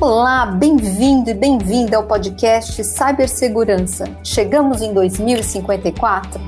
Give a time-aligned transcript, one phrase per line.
[0.00, 4.04] Olá, bem-vindo e bem-vinda ao podcast Cibersegurança.
[4.22, 6.40] Chegamos em 2054?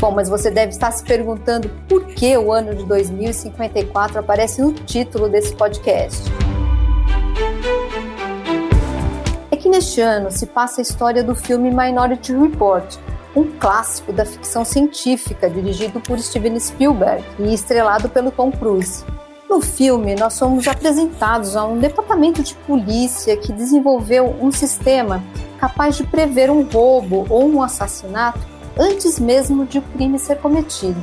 [0.00, 4.72] Bom, mas você deve estar se perguntando por que o ano de 2054 aparece no
[4.72, 6.22] título desse podcast.
[9.50, 12.96] É que neste ano se passa a história do filme Minority Report,
[13.36, 19.04] um clássico da ficção científica dirigido por Steven Spielberg e estrelado pelo Tom Cruise.
[19.48, 25.24] No filme, nós somos apresentados a um departamento de polícia que desenvolveu um sistema
[25.58, 28.40] capaz de prever um roubo ou um assassinato
[28.78, 31.00] antes mesmo de o crime ser cometido.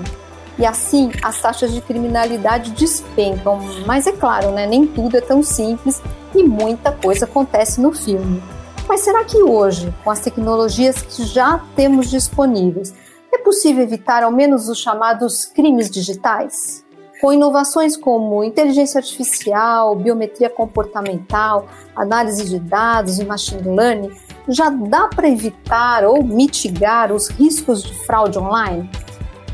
[0.60, 5.42] E assim, as taxas de criminalidade despencam, mas é claro, né, nem tudo é tão
[5.42, 6.00] simples
[6.36, 8.42] e muita coisa acontece no filme.
[8.88, 12.94] Mas será que hoje, com as tecnologias que já temos disponíveis,
[13.34, 16.85] é possível evitar ao menos os chamados crimes digitais?
[17.26, 24.12] Com inovações como inteligência artificial, biometria comportamental, análise de dados e machine learning,
[24.48, 28.88] já dá para evitar ou mitigar os riscos de fraude online?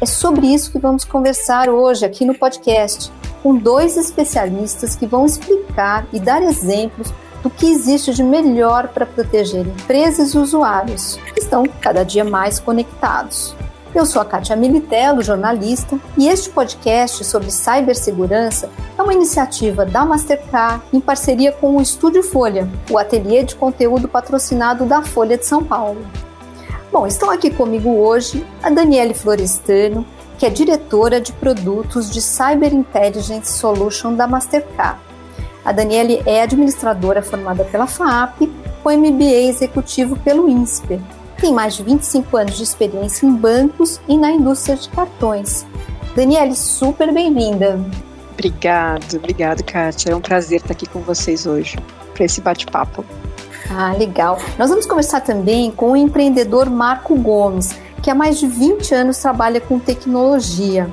[0.01, 3.09] É sobre isso que vamos conversar hoje aqui no podcast,
[3.41, 9.05] com dois especialistas que vão explicar e dar exemplos do que existe de melhor para
[9.05, 13.55] proteger empresas e usuários, que estão cada dia mais conectados.
[13.93, 20.05] Eu sou a Kátia Militello, jornalista, e este podcast sobre cibersegurança é uma iniciativa da
[20.05, 25.45] Mastercard em parceria com o Estúdio Folha, o ateliê de conteúdo patrocinado da Folha de
[25.45, 25.99] São Paulo.
[26.89, 30.05] Bom, estão aqui comigo hoje a Daniele Florestano,
[30.39, 35.01] que é diretora de produtos de Cyber Intelligence Solution da Mastercard.
[35.65, 38.49] A Daniele é administradora formada pela FAP,
[38.81, 41.01] com MBA executivo pelo INSPER
[41.41, 45.65] tem mais de 25 anos de experiência em bancos e na indústria de cartões.
[46.15, 47.83] Daniele, super bem-vinda.
[48.33, 50.11] Obrigado, obrigado, Kátia.
[50.11, 51.79] É um prazer estar aqui com vocês hoje
[52.13, 53.03] para esse bate-papo.
[53.71, 54.37] Ah, legal.
[54.59, 59.17] Nós vamos conversar também com o empreendedor Marco Gomes, que há mais de 20 anos
[59.17, 60.87] trabalha com tecnologia.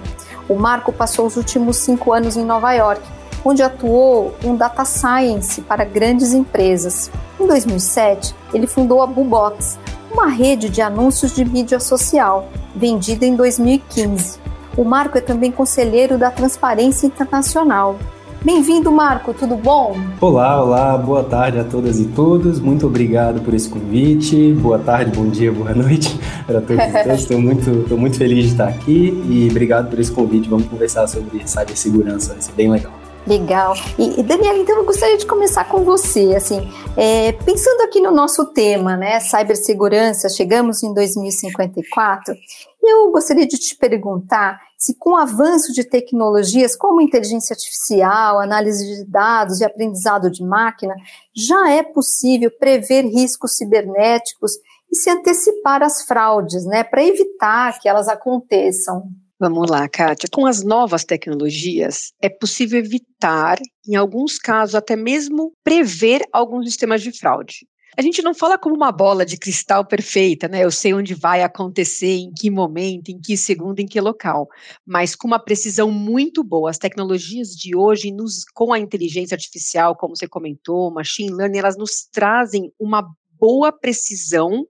[0.48, 3.02] O Marco passou os últimos cinco anos em Nova York,
[3.44, 7.10] onde atuou um data science para grandes empresas.
[7.38, 9.78] Em 2007, ele fundou a Bubox,
[10.10, 14.38] uma rede de anúncios de mídia social, vendida em 2015.
[14.76, 17.98] O Marco é também conselheiro da Transparência Internacional.
[18.44, 19.96] Bem-vindo, Marco, tudo bom?
[20.20, 22.60] Olá, olá, boa tarde a todas e todos.
[22.60, 24.52] Muito obrigado por esse convite.
[24.52, 27.20] Boa tarde, bom dia, boa noite para todos e todas.
[27.20, 30.48] Estou muito, muito feliz de estar aqui e obrigado por esse convite.
[30.48, 33.07] Vamos conversar sobre cibersegurança, vai ser bem legal.
[33.28, 33.74] Legal.
[33.98, 36.66] E, Daniela, então eu gostaria de começar com você, assim,
[36.96, 42.34] é, pensando aqui no nosso tema, né, cibersegurança, chegamos em 2054,
[42.82, 48.86] eu gostaria de te perguntar se com o avanço de tecnologias como inteligência artificial, análise
[48.86, 50.94] de dados e aprendizado de máquina,
[51.36, 54.52] já é possível prever riscos cibernéticos
[54.90, 59.02] e se antecipar às fraudes, né, para evitar que elas aconteçam.
[59.40, 60.28] Vamos lá, Kátia.
[60.32, 63.56] Com as novas tecnologias, é possível evitar,
[63.86, 67.64] em alguns casos, até mesmo prever alguns sistemas de fraude.
[67.96, 70.64] A gente não fala como uma bola de cristal perfeita, né?
[70.64, 74.48] Eu sei onde vai acontecer, em que momento, em que segundo, em que local,
[74.84, 76.70] mas com uma precisão muito boa.
[76.70, 81.76] As tecnologias de hoje, nos, com a inteligência artificial, como você comentou, machine learning, elas
[81.76, 83.04] nos trazem uma
[83.38, 84.64] boa precisão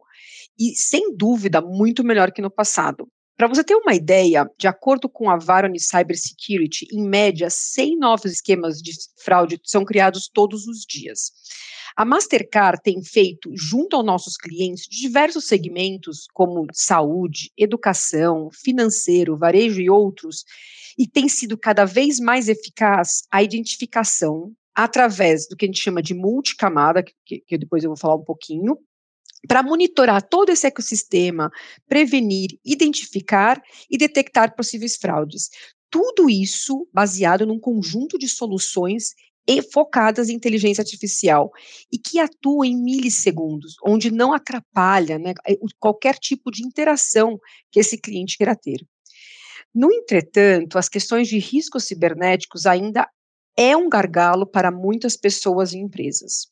[0.59, 3.09] e, sem dúvida, muito melhor que no passado.
[3.39, 8.33] Para você ter uma ideia, de acordo com a Varonis Cybersecurity, em média, 100 novos
[8.33, 11.31] esquemas de fraude são criados todos os dias.
[11.97, 19.81] A Mastercard tem feito, junto aos nossos clientes, diversos segmentos, como saúde, educação, financeiro, varejo
[19.81, 20.45] e outros,
[20.99, 26.03] e tem sido cada vez mais eficaz a identificação através do que a gente chama
[26.03, 28.77] de multicamada, que, que depois eu vou falar um pouquinho,
[29.47, 31.51] para monitorar todo esse ecossistema,
[31.87, 35.51] prevenir, identificar e detectar possíveis fraudes.
[35.91, 39.15] Tudo isso baseado num conjunto de soluções
[39.73, 41.51] focadas em inteligência artificial
[41.91, 47.39] e que atuam em milissegundos, onde não atrapalha né, é, qualquer tipo de interação
[47.71, 48.87] que esse cliente queira ter.
[49.75, 53.09] No entretanto, as questões de riscos cibernéticos ainda
[53.57, 56.47] é um gargalo para muitas pessoas e empresas.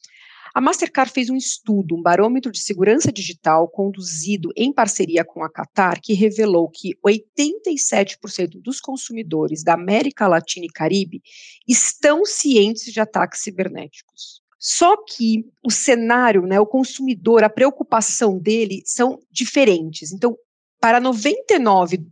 [0.57, 5.51] A Mastercard fez um estudo, um barômetro de segurança digital conduzido em parceria com a
[5.51, 11.21] Qatar, que revelou que 87% dos consumidores da América Latina e Caribe
[11.69, 14.41] estão cientes de ataques cibernéticos.
[14.59, 20.11] Só que o cenário, né, o consumidor, a preocupação dele são diferentes.
[20.11, 20.35] Então,
[20.81, 22.03] Para 99%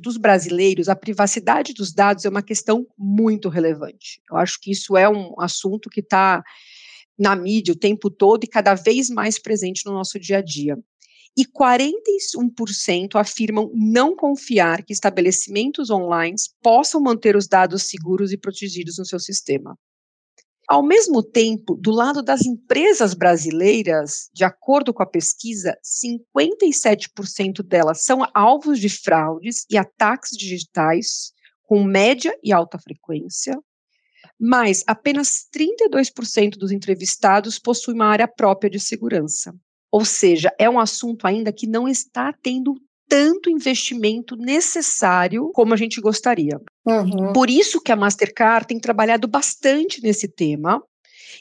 [0.00, 4.22] dos brasileiros, a privacidade dos dados é uma questão muito relevante.
[4.30, 6.42] Eu acho que isso é um assunto que está
[7.18, 10.76] na mídia o tempo todo e cada vez mais presente no nosso dia a dia.
[11.36, 18.98] E 41% afirmam não confiar que estabelecimentos online possam manter os dados seguros e protegidos
[18.98, 19.78] no seu sistema.
[20.68, 28.04] Ao mesmo tempo, do lado das empresas brasileiras, de acordo com a pesquisa, 57% delas
[28.04, 31.32] são alvos de fraudes e ataques digitais
[31.62, 33.58] com média e alta frequência,
[34.42, 39.54] mas apenas 32% dos entrevistados possuem uma área própria de segurança.
[39.88, 42.74] Ou seja, é um assunto ainda que não está tendo
[43.08, 46.60] tanto investimento necessário como a gente gostaria.
[46.84, 47.32] Uhum.
[47.32, 50.82] Por isso que a Mastercard tem trabalhado bastante nesse tema.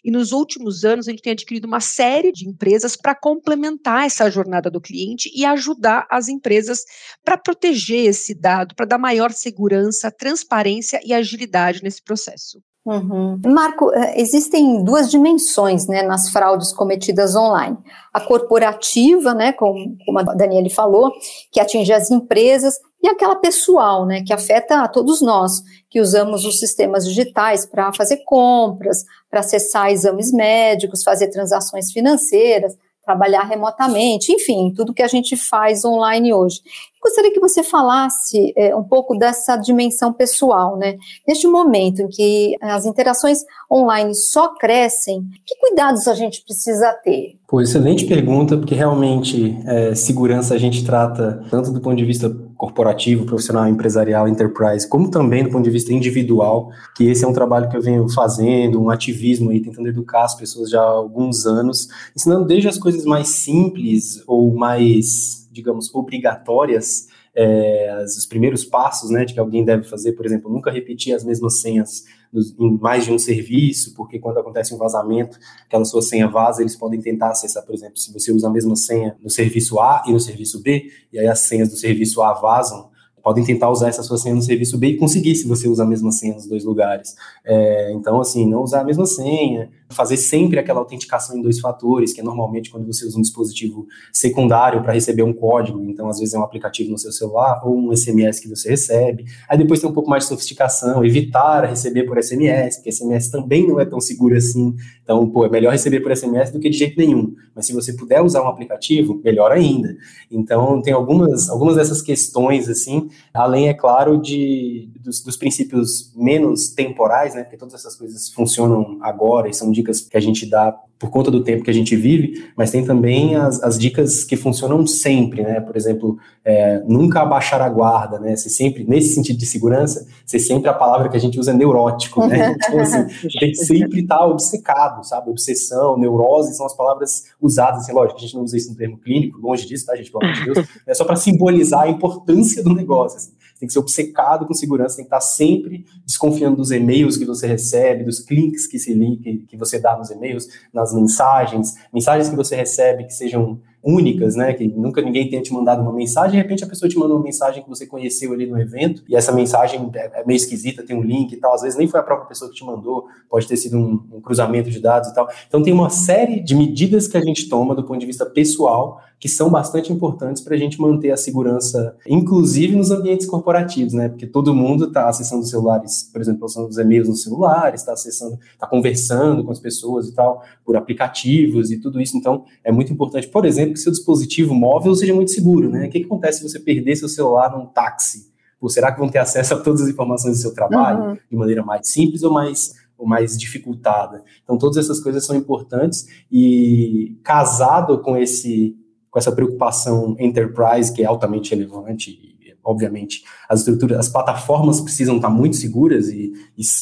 [0.04, 4.30] E nos últimos anos a gente tem adquirido uma série de empresas para complementar essa
[4.30, 6.84] jornada do cliente e ajudar as empresas
[7.26, 12.62] para proteger esse dado, para dar maior segurança, transparência e agilidade nesse processo.
[12.84, 13.40] Uhum.
[13.46, 17.78] Marco, eh, existem duas dimensões né, nas fraudes cometidas online.
[18.12, 21.12] A corporativa, né, como, como a Daniele falou,
[21.52, 26.44] que atinge as empresas, e aquela pessoal, né, que afeta a todos nós, que usamos
[26.44, 32.76] os sistemas digitais para fazer compras, para acessar exames médicos, fazer transações financeiras,
[33.12, 36.62] trabalhar remotamente, enfim, tudo que a gente faz online hoje.
[37.04, 40.98] Gostaria que você falasse é, um pouco dessa dimensão pessoal, né?
[41.28, 43.40] Neste momento em que as interações
[43.72, 47.40] online só crescem, que cuidados a gente precisa ter?
[47.48, 52.30] Pô, excelente pergunta, porque realmente é, segurança a gente trata tanto do ponto de vista
[52.62, 57.34] corporativo, profissional, empresarial, enterprise, como também do ponto de vista individual, que esse é um
[57.34, 61.48] trabalho que eu venho fazendo, um ativismo aí, tentando educar as pessoas já há alguns
[61.48, 69.10] anos, ensinando desde as coisas mais simples ou mais digamos, obrigatórias, é, os primeiros passos,
[69.10, 73.06] né, de que alguém deve fazer, por exemplo, nunca repetir as mesmas senhas em mais
[73.06, 77.30] de um serviço, porque quando acontece um vazamento, aquela sua senha vaza, eles podem tentar
[77.30, 80.62] acessar, por exemplo, se você usa a mesma senha no serviço A e no serviço
[80.62, 82.90] B, e aí as senhas do serviço A vazam,
[83.22, 85.86] podem tentar usar essa sua senha no serviço B e conseguir se você usa a
[85.86, 87.16] mesma senha nos dois lugares.
[87.46, 92.14] É, então, assim, não usar a mesma senha, fazer sempre aquela autenticação em dois fatores,
[92.14, 96.20] que é normalmente quando você usa um dispositivo secundário para receber um código, então às
[96.20, 99.26] vezes é um aplicativo no seu celular ou um SMS que você recebe.
[99.48, 103.68] Aí depois tem um pouco mais de sofisticação, evitar receber por SMS, porque SMS também
[103.68, 104.76] não é tão seguro assim.
[105.04, 107.34] Então, pô, é melhor receber por SMS do que de jeito nenhum.
[107.56, 109.98] Mas se você puder usar um aplicativo, melhor ainda.
[110.30, 116.70] Então, tem algumas, algumas dessas questões, assim, além, é claro, de, dos, dos princípios menos
[116.70, 117.44] temporais, né?
[117.44, 121.32] Porque todas essas coisas funcionam agora e são dicas que a gente dá por conta
[121.32, 125.42] do tempo que a gente vive, mas tem também as, as dicas que funcionam sempre,
[125.42, 125.60] né?
[125.60, 128.36] Por exemplo, é, nunca abaixar a guarda, né?
[128.36, 131.54] Você sempre, nesse sentido de segurança, você sempre a palavra que a gente usa é
[131.56, 132.56] neurótico, né?
[132.62, 133.08] Então, assim,
[133.40, 135.32] tem que sempre estar obcecado, sabe?
[135.32, 139.00] Obsessão, neurose são as palavras usadas, assim, lógico, a gente não usa isso no termo
[139.00, 140.12] clínico, longe disso, tá, gente?
[140.12, 143.74] Pelo amor de Deus, é só para simbolizar a importância do negócio, assim tem que
[143.74, 148.20] ser obcecado com segurança, tem que estar sempre desconfiando dos e-mails que você recebe, dos
[148.20, 153.04] cliques que, se, que, que você dá nos e-mails, nas mensagens, mensagens que você recebe
[153.04, 154.52] que sejam únicas, né?
[154.54, 157.24] Que nunca ninguém tenha te mandado uma mensagem, de repente a pessoa te manda uma
[157.24, 160.98] mensagem que você conheceu ali no evento, e essa mensagem é, é meio esquisita, tem
[160.98, 163.48] um link e tal, às vezes nem foi a própria pessoa que te mandou, pode
[163.48, 165.28] ter sido um, um cruzamento de dados e tal.
[165.48, 169.00] Então tem uma série de medidas que a gente toma do ponto de vista pessoal
[169.22, 174.10] que são bastante importantes para a gente manter a segurança, inclusive nos ambientes corporativos, né?
[174.10, 177.94] Porque todo mundo está acessando os celulares, por exemplo, acessando os e-mails nos celulares, está
[177.94, 182.18] acessando, está conversando com as pessoas e tal, por aplicativos e tudo isso.
[182.18, 185.86] Então, é muito importante, por exemplo, que seu dispositivo móvel seja muito seguro, né?
[185.86, 188.32] O que, que acontece se você perder seu celular num táxi?
[188.60, 191.18] Pô, será que vão ter acesso a todas as informações do seu trabalho uhum.
[191.30, 194.24] de maneira mais simples ou mais ou mais dificultada.
[194.44, 198.78] Então, todas essas coisas são importantes e casado com esse
[199.12, 202.32] com essa preocupação enterprise que é altamente relevante
[202.64, 206.32] obviamente, as estruturas, as plataformas precisam estar muito seguras e,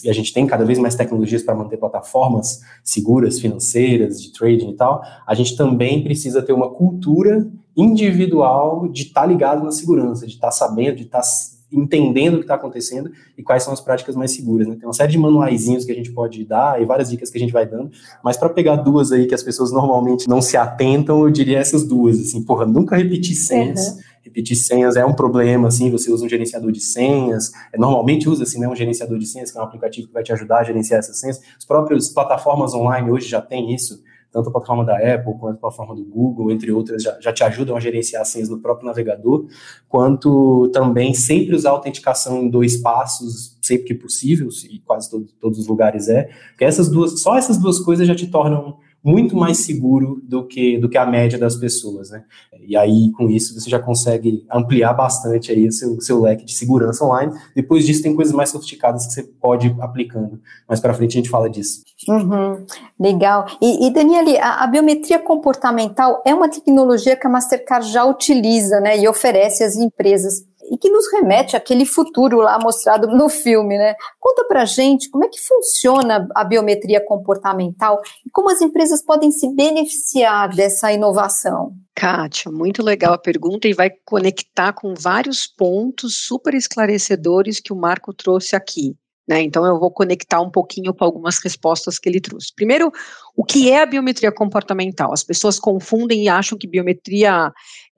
[0.04, 4.72] e a gente tem cada vez mais tecnologias para manter plataformas seguras, financeiras, de trading
[4.72, 5.02] e tal.
[5.26, 10.52] A gente também precisa ter uma cultura individual de estar ligado na segurança, de estar
[10.52, 11.24] sabendo, de estar
[11.72, 14.68] entendendo o que está acontecendo e quais são as práticas mais seguras.
[14.68, 14.76] Né?
[14.76, 17.42] Tem uma série de manuaizinhos que a gente pode dar e várias dicas que a
[17.42, 17.92] gente vai dando,
[18.24, 21.84] mas para pegar duas aí que as pessoas normalmente não se atentam, eu diria essas
[21.84, 23.98] duas, assim, porra, nunca repetir senhas, uhum.
[24.24, 28.44] repetir senhas é um problema, assim, você usa um gerenciador de senhas, é, normalmente usa,
[28.44, 30.64] assim, né, um gerenciador de senhas, que é um aplicativo que vai te ajudar a
[30.64, 34.96] gerenciar essas senhas, as próprias plataformas online hoje já têm isso, tanto a plataforma da
[34.96, 38.50] Apple quanto a plataforma do Google, entre outras, já, já te ajudam a gerenciar senhas
[38.50, 39.48] no próprio navegador,
[39.88, 45.60] quanto também sempre usar autenticação em dois passos, sempre que possível, e quase todo, todos
[45.60, 49.60] os lugares é, porque essas duas, só essas duas coisas já te tornam muito mais
[49.60, 52.24] seguro do que, do que a média das pessoas, né?
[52.68, 56.53] E aí, com isso, você já consegue ampliar bastante aí o seu, seu leque de
[56.53, 57.34] segurança online.
[57.56, 60.39] Depois disso, tem coisas mais sofisticadas que você pode ir aplicando.
[60.68, 61.84] Mais para frente a gente fala disso.
[62.08, 62.65] Uhum,
[63.00, 63.46] legal.
[63.62, 68.79] E, e Daniele, a, a, biometria comportamental é uma tecnologia que a Mastercard já utiliza,
[68.79, 68.98] né?
[69.00, 73.96] E oferece às empresas e que nos remete àquele futuro lá mostrado no filme, né?
[74.20, 79.32] Conta pra gente como é que funciona a biometria comportamental e como as empresas podem
[79.32, 81.74] se beneficiar dessa inovação.
[81.96, 87.76] Kátia, muito legal a pergunta e vai conectar com vários pontos super esclarecedores que o
[87.76, 88.96] Marco trouxe aqui.
[89.30, 89.44] Né?
[89.44, 92.52] Então, eu vou conectar um pouquinho com algumas respostas que ele trouxe.
[92.56, 92.92] Primeiro,
[93.38, 95.14] o que é a biometria comportamental?
[95.14, 97.54] As pessoas confundem e acham que biometria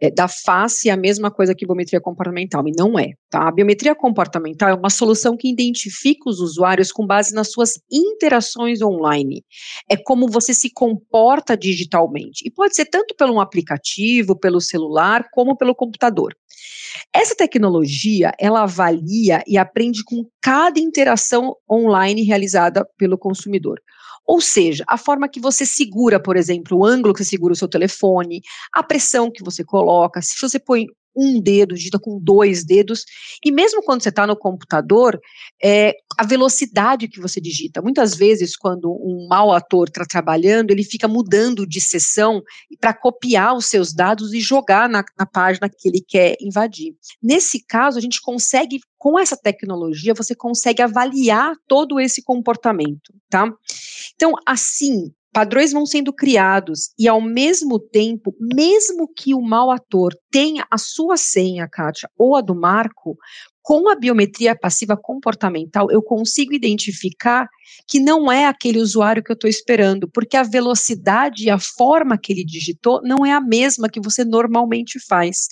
[0.10, 3.12] da face é a mesma coisa que biometria comportamental, e não é.
[3.30, 3.48] Tá?
[3.48, 8.82] A biometria comportamental é uma solução que identifica os usuários com base nas suas interações
[8.82, 9.44] online.
[9.90, 12.44] É como você se comporta digitalmente.
[12.46, 16.36] E pode ser tanto pelo um aplicativo, pelo celular, como pelo computador.
[17.14, 23.80] Essa tecnologia, ela avalia e aprende com cada interação online realizada pelo consumidor.
[24.32, 27.56] Ou seja, a forma que você segura, por exemplo, o ângulo que você segura o
[27.56, 28.42] seu telefone,
[28.74, 33.04] a pressão que você coloca, se você põe um dedo, digita com dois dedos,
[33.44, 35.20] e mesmo quando você está no computador,
[35.62, 37.82] é, a velocidade que você digita.
[37.82, 42.42] Muitas vezes, quando um mau ator está trabalhando, ele fica mudando de sessão
[42.80, 46.96] para copiar os seus dados e jogar na, na página que ele quer invadir.
[47.22, 53.52] Nesse caso, a gente consegue, com essa tecnologia, você consegue avaliar todo esse comportamento, tá?
[54.16, 60.14] Então, assim, padrões vão sendo criados e, ao mesmo tempo, mesmo que o mau ator
[60.30, 63.18] tenha a sua senha, Kátia, ou a do Marco,
[63.62, 67.48] com a biometria passiva comportamental, eu consigo identificar
[67.88, 72.18] que não é aquele usuário que eu estou esperando, porque a velocidade e a forma
[72.18, 75.48] que ele digitou não é a mesma que você normalmente faz.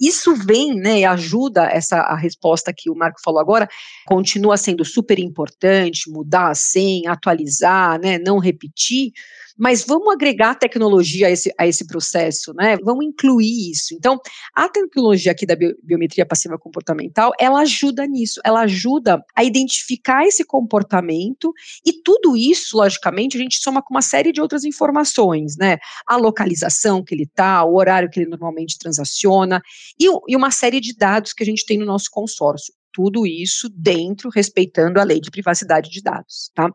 [0.00, 3.68] Isso vem, né, e ajuda essa a resposta que o Marco falou agora,
[4.06, 9.12] continua sendo super importante, mudar a senha, atualizar, né, não repetir,
[9.56, 12.76] mas vamos agregar tecnologia a esse, a esse processo, né?
[12.82, 13.94] Vamos incluir isso.
[13.94, 14.18] Então,
[14.54, 20.44] a tecnologia aqui da biometria passiva comportamental, ela ajuda nisso, ela ajuda a identificar esse
[20.44, 21.52] comportamento
[21.86, 25.78] e tudo isso, logicamente, a gente soma com uma série de outras informações, né?
[26.06, 29.62] A localização que ele está, o horário que ele normalmente transaciona
[29.98, 33.68] e, e uma série de dados que a gente tem no nosso consórcio tudo isso
[33.70, 36.70] dentro, respeitando a lei de privacidade de dados, tá?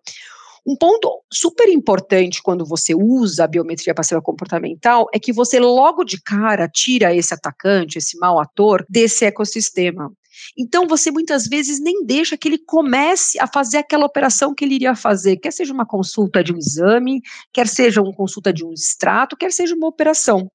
[0.65, 6.03] Um ponto super importante quando você usa a biometria passiva comportamental é que você logo
[6.03, 10.11] de cara tira esse atacante, esse mau ator, desse ecossistema.
[10.57, 14.75] Então, você muitas vezes nem deixa que ele comece a fazer aquela operação que ele
[14.75, 18.71] iria fazer, quer seja uma consulta de um exame, quer seja uma consulta de um
[18.71, 20.49] extrato, quer seja uma operação.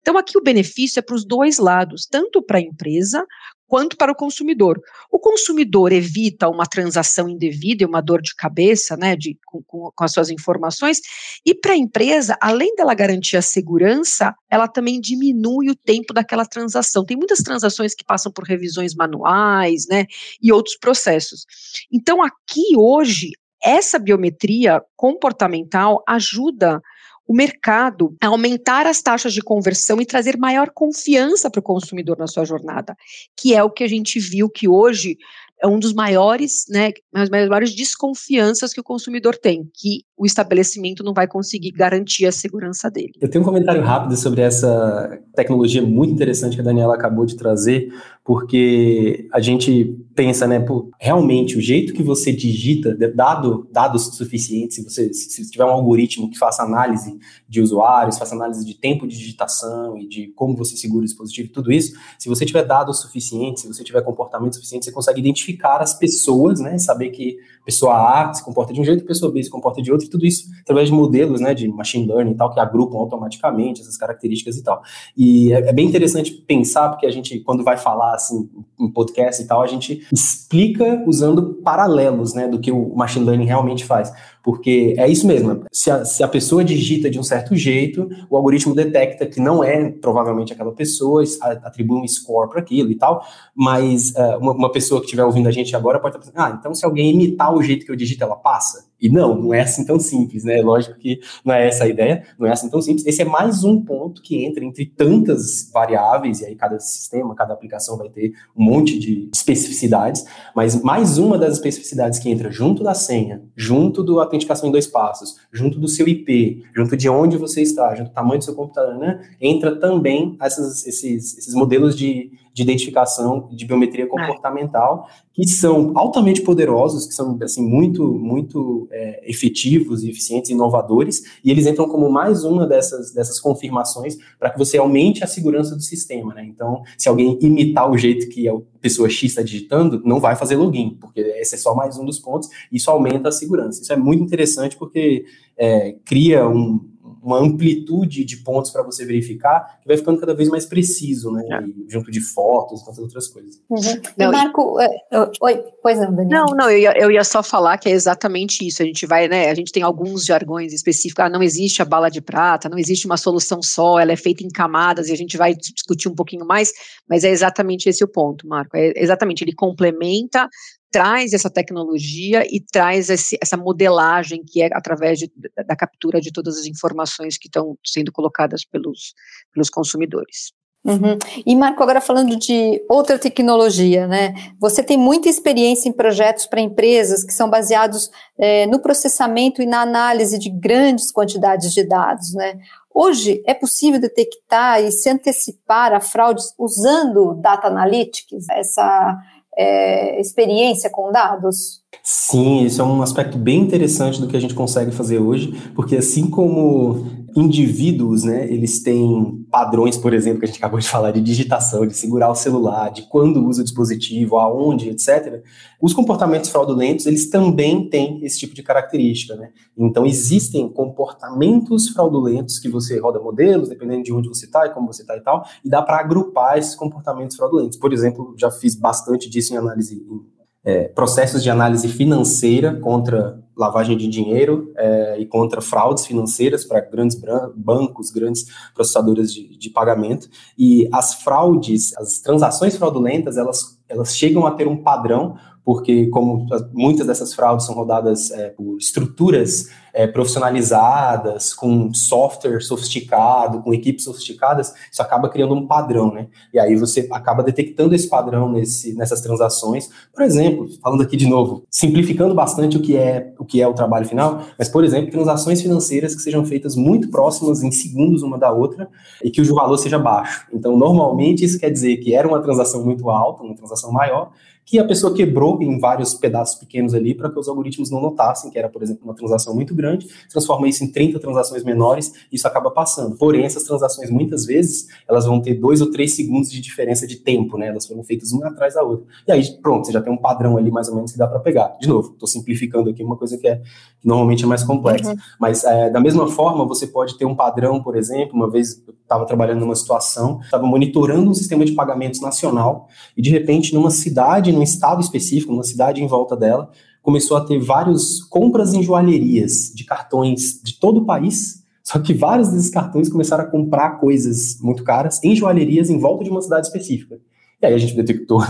[0.00, 3.26] Então, aqui o benefício é para os dois lados, tanto para a empresa
[3.66, 4.80] quanto para o consumidor.
[5.10, 9.90] O consumidor evita uma transação indevida e uma dor de cabeça, né, de, com, com,
[9.94, 11.00] com as suas informações,
[11.44, 16.46] e para a empresa, além dela garantir a segurança, ela também diminui o tempo daquela
[16.46, 17.04] transação.
[17.04, 20.06] Tem muitas transações que passam por revisões manuais, né,
[20.42, 21.46] e outros processos.
[21.92, 23.30] Então, aqui hoje,
[23.62, 26.82] essa biometria comportamental ajuda
[27.26, 32.18] o mercado a aumentar as taxas de conversão e trazer maior confiança para o consumidor
[32.18, 32.96] na sua jornada,
[33.36, 35.16] que é o que a gente viu que hoje
[35.62, 41.02] é um dos maiores, né, as maiores desconfianças que o consumidor tem, que o estabelecimento
[41.02, 43.12] não vai conseguir garantir a segurança dele.
[43.18, 47.36] Eu tenho um comentário rápido sobre essa tecnologia muito interessante que a Daniela acabou de
[47.36, 47.88] trazer,
[48.24, 54.76] porque a gente pensa, né, pô, realmente o jeito que você digita, dado dados suficientes,
[54.76, 59.06] se você se tiver um algoritmo que faça análise de usuários, faça análise de tempo
[59.06, 63.00] de digitação e de como você segura o dispositivo, tudo isso, se você tiver dados
[63.00, 67.94] suficientes, se você tiver comportamento suficiente, você consegue identificar as pessoas, né, saber que pessoa
[67.94, 70.48] A se comporta de um jeito, pessoa B se comporta de outro, e tudo isso
[70.62, 74.62] através de modelos, né, de machine learning e tal, que agrupam automaticamente essas características e
[74.62, 74.82] tal.
[75.16, 79.42] E é, é bem interessante pensar, porque a gente, quando vai falar, assim, em podcast
[79.42, 84.12] e tal, a gente explica usando paralelos, né, do que o machine learning realmente faz.
[84.42, 88.36] Porque é isso mesmo, se a, se a pessoa digita de um certo jeito, o
[88.36, 93.24] algoritmo detecta que não é provavelmente aquela pessoa, atribui um score para aquilo e tal,
[93.54, 96.58] mas uh, uma, uma, pessoa que estiver ouvindo a gente agora pode estar pensando, ah,
[96.60, 98.84] então se alguém imitar o jeito que eu digito, ela passa?
[99.04, 100.62] E não, não é assim tão simples, né?
[100.62, 103.04] Lógico que não é essa a ideia, não é assim tão simples.
[103.04, 107.52] Esse é mais um ponto que entra entre tantas variáveis, e aí cada sistema, cada
[107.52, 110.24] aplicação vai ter um monte de especificidades,
[110.56, 114.86] mas mais uma das especificidades que entra junto da senha, junto do autenticação em dois
[114.86, 118.54] passos, junto do seu IP, junto de onde você está, junto do tamanho do seu
[118.54, 119.20] computador, né?
[119.38, 126.40] Entra também essas, esses, esses modelos de de identificação de biometria comportamental, que são altamente
[126.40, 132.08] poderosos, que são assim muito muito é, efetivos e eficientes, inovadores, e eles entram como
[132.08, 136.44] mais uma dessas dessas confirmações para que você aumente a segurança do sistema, né?
[136.44, 140.54] Então, se alguém imitar o jeito que a pessoa X está digitando, não vai fazer
[140.54, 142.48] login, porque esse é só mais um dos pontos.
[142.70, 143.82] Isso aumenta a segurança.
[143.82, 145.24] Isso é muito interessante porque
[145.58, 146.93] é, cria um
[147.24, 151.42] uma amplitude de pontos para você verificar, que vai ficando cada vez mais preciso, né?
[151.50, 151.90] É.
[151.90, 153.60] junto de fotos e tantas outras coisas.
[153.70, 154.02] Uhum.
[154.16, 154.84] Não, Marco, e...
[154.84, 156.44] É, oi, pois não, Daniel.
[156.46, 158.82] Não, não, eu ia, eu ia só falar que é exatamente isso.
[158.82, 159.50] A gente vai, né?
[159.50, 161.24] A gente tem alguns jargões específicos.
[161.24, 164.44] Ah, não existe a bala de prata, não existe uma solução só, ela é feita
[164.44, 166.72] em camadas e a gente vai discutir um pouquinho mais,
[167.08, 168.76] mas é exatamente esse o ponto, Marco.
[168.76, 170.48] É exatamente, ele complementa
[170.94, 175.28] traz essa tecnologia e traz esse, essa modelagem que é através de,
[175.66, 179.12] da captura de todas as informações que estão sendo colocadas pelos,
[179.52, 180.52] pelos consumidores.
[180.84, 181.18] Uhum.
[181.44, 184.34] E Marco, agora falando de outra tecnologia, né?
[184.60, 188.08] Você tem muita experiência em projetos para empresas que são baseados
[188.38, 192.56] é, no processamento e na análise de grandes quantidades de dados, né?
[192.94, 199.18] Hoje é possível detectar e se antecipar a fraudes usando data analytics, essa
[199.56, 201.82] é, experiência com dados?
[202.02, 205.96] Sim, isso é um aspecto bem interessante do que a gente consegue fazer hoje, porque
[205.96, 211.10] assim como indivíduos, né, eles têm padrões, por exemplo, que a gente acabou de falar,
[211.10, 215.42] de digitação, de segurar o celular, de quando usa o dispositivo, aonde, etc.
[215.80, 219.50] Os comportamentos fraudulentos, eles também têm esse tipo de característica, né?
[219.76, 224.86] Então, existem comportamentos fraudulentos que você roda modelos, dependendo de onde você está e como
[224.86, 227.76] você está e tal, e dá para agrupar esses comportamentos fraudulentos.
[227.76, 230.20] Por exemplo, já fiz bastante disso em análise, em,
[230.64, 236.80] é, processos de análise financeira contra lavagem de dinheiro é, e contra fraudes financeiras para
[236.80, 237.20] grandes
[237.54, 240.28] bancos, grandes processadoras de, de, pagamento.
[240.58, 246.46] E as fraudes, as transações fraudulentas, elas, elas chegam a ter um padrão porque como
[246.72, 254.04] muitas dessas fraudes são rodadas é, por estruturas é, profissionalizadas, com software sofisticado, com equipes
[254.04, 256.26] sofisticadas, isso acaba criando um padrão, né?
[256.52, 259.88] E aí você acaba detectando esse padrão nesse, nessas transações.
[260.12, 263.72] Por exemplo, falando aqui de novo, simplificando bastante o que é o que é o
[263.72, 268.36] trabalho final, mas por exemplo, transações financeiras que sejam feitas muito próximas em segundos uma
[268.36, 268.88] da outra
[269.22, 270.46] e que o valor seja baixo.
[270.52, 274.32] Então, normalmente isso quer dizer que era uma transação muito alta, uma transação maior,
[274.64, 278.50] que a pessoa quebrou em vários pedaços pequenos ali para que os algoritmos não notassem
[278.50, 282.36] que era, por exemplo, uma transação muito grande, transforma isso em 30 transações menores e
[282.36, 283.16] isso acaba passando.
[283.16, 287.16] Porém, essas transações, muitas vezes, elas vão ter dois ou três segundos de diferença de
[287.16, 287.68] tempo, né?
[287.68, 289.06] Elas foram feitas uma atrás da outra.
[289.26, 291.40] E aí, pronto, você já tem um padrão ali mais ou menos que dá para
[291.40, 291.76] pegar.
[291.80, 295.10] De novo, estou simplificando aqui uma coisa que, é, que normalmente é mais complexa.
[295.10, 295.16] Uhum.
[295.38, 298.94] Mas, é, da mesma forma, você pode ter um padrão, por exemplo, uma vez eu
[299.02, 303.90] estava trabalhando numa situação, estava monitorando um sistema de pagamentos nacional e, de repente, numa
[303.90, 306.70] cidade, num estado específico, numa cidade em volta dela,
[307.02, 311.62] começou a ter várias compras em joalherias de cartões de todo o país.
[311.84, 316.24] Só que vários desses cartões começaram a comprar coisas muito caras em joalherias em volta
[316.24, 317.20] de uma cidade específica.
[317.64, 318.44] E aí a gente detectou,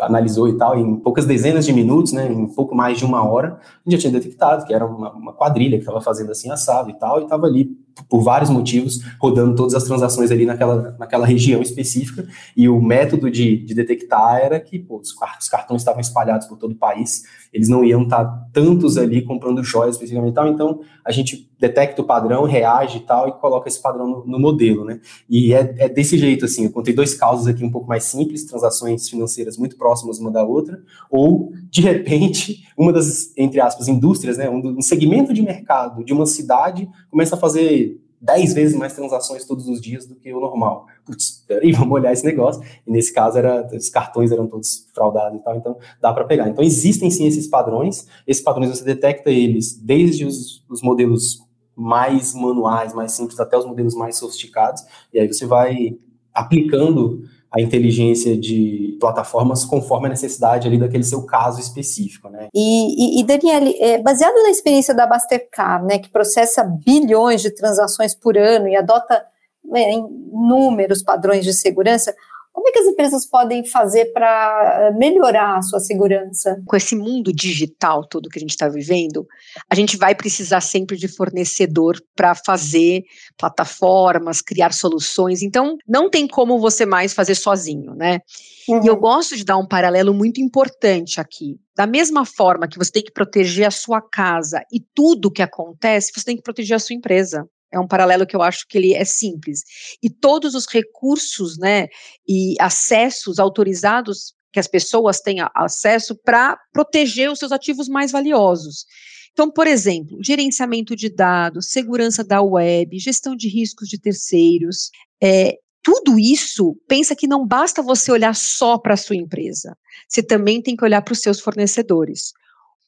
[0.00, 3.58] analisou e tal, em poucas dezenas de minutos, né, em pouco mais de uma hora,
[3.60, 6.88] a gente já tinha detectado que era uma, uma quadrilha que estava fazendo assim assado
[6.88, 7.76] e tal, e estava ali
[8.08, 13.30] por vários motivos, rodando todas as transações ali naquela, naquela região específica, e o método
[13.30, 17.24] de, de detectar era que pô, os, os, cartões estavam espalhados por todo o país,
[17.54, 21.48] eles não iam estar tá tantos ali comprando joias especificamente e tal, então a gente
[21.58, 25.00] detecta o padrão, reage e tal, e coloca esse padrão no, no modelo, né?
[25.30, 28.44] E é, é, desse jeito, assim, eu contei dois casos aqui um pouco mais simples,
[28.44, 34.36] transações financeiras muito próximas uma da outra, ou, de repente, uma das, entre aspas, indústrias,
[34.36, 38.94] né, um, um segmento de mercado de uma cidade começa a fazer 10 vezes mais
[38.94, 40.86] transações todos os dias do que o normal.
[41.04, 42.62] Putz, peraí, vamos olhar esse negócio.
[42.86, 46.48] E nesse caso, era, os cartões eram todos fraudados e tal, então dá para pegar.
[46.48, 51.38] Então existem sim esses padrões, esses padrões você detecta eles desde os, os modelos
[51.76, 55.96] mais manuais, mais simples, até os modelos mais sofisticados, e aí você vai
[56.32, 57.22] aplicando
[57.54, 62.48] a inteligência de plataformas conforme a necessidade ali daquele seu caso específico, né?
[62.52, 68.12] E, e, e é, baseado na experiência da Mastercard, né, que processa bilhões de transações
[68.12, 69.24] por ano e adota
[69.64, 72.14] né, inúmeros padrões de segurança,
[72.52, 76.62] Como é que as empresas podem fazer para eh, melhorar a sua segurança?
[76.64, 79.26] Com esse mundo digital todo que a gente está vivendo,
[79.68, 83.02] a gente vai precisar sempre de fornecedor para fazer
[83.36, 85.42] plataformas, criar soluções.
[85.42, 88.20] Então, não tem como você mais fazer sozinho, né?
[88.68, 88.84] Uhum.
[88.84, 89.00] E eu uhum.
[89.00, 91.58] gosto de dar um paralelo muito importante aqui.
[91.76, 96.12] Da mesma forma que você tem que proteger a sua casa e tudo que acontece,
[96.14, 97.44] você tem que proteger a sua empresa.
[97.74, 99.62] É um paralelo que eu acho que ele é simples.
[100.02, 101.88] E todos os recursos, né,
[102.26, 108.84] e acessos autorizados que as pessoas têm acesso para proteger os seus ativos mais valiosos.
[109.32, 115.54] Então, por exemplo, gerenciamento de dados, segurança da web, gestão de riscos de terceiros, é,
[115.82, 119.76] tudo isso, pensa que não basta você olhar só para a sua empresa,
[120.08, 122.32] você também tem que olhar para os seus fornecedores.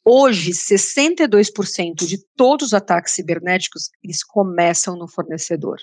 [0.08, 5.78] Hoje, 62% de todos os ataques cibernéticos, eles começam no fornecedor.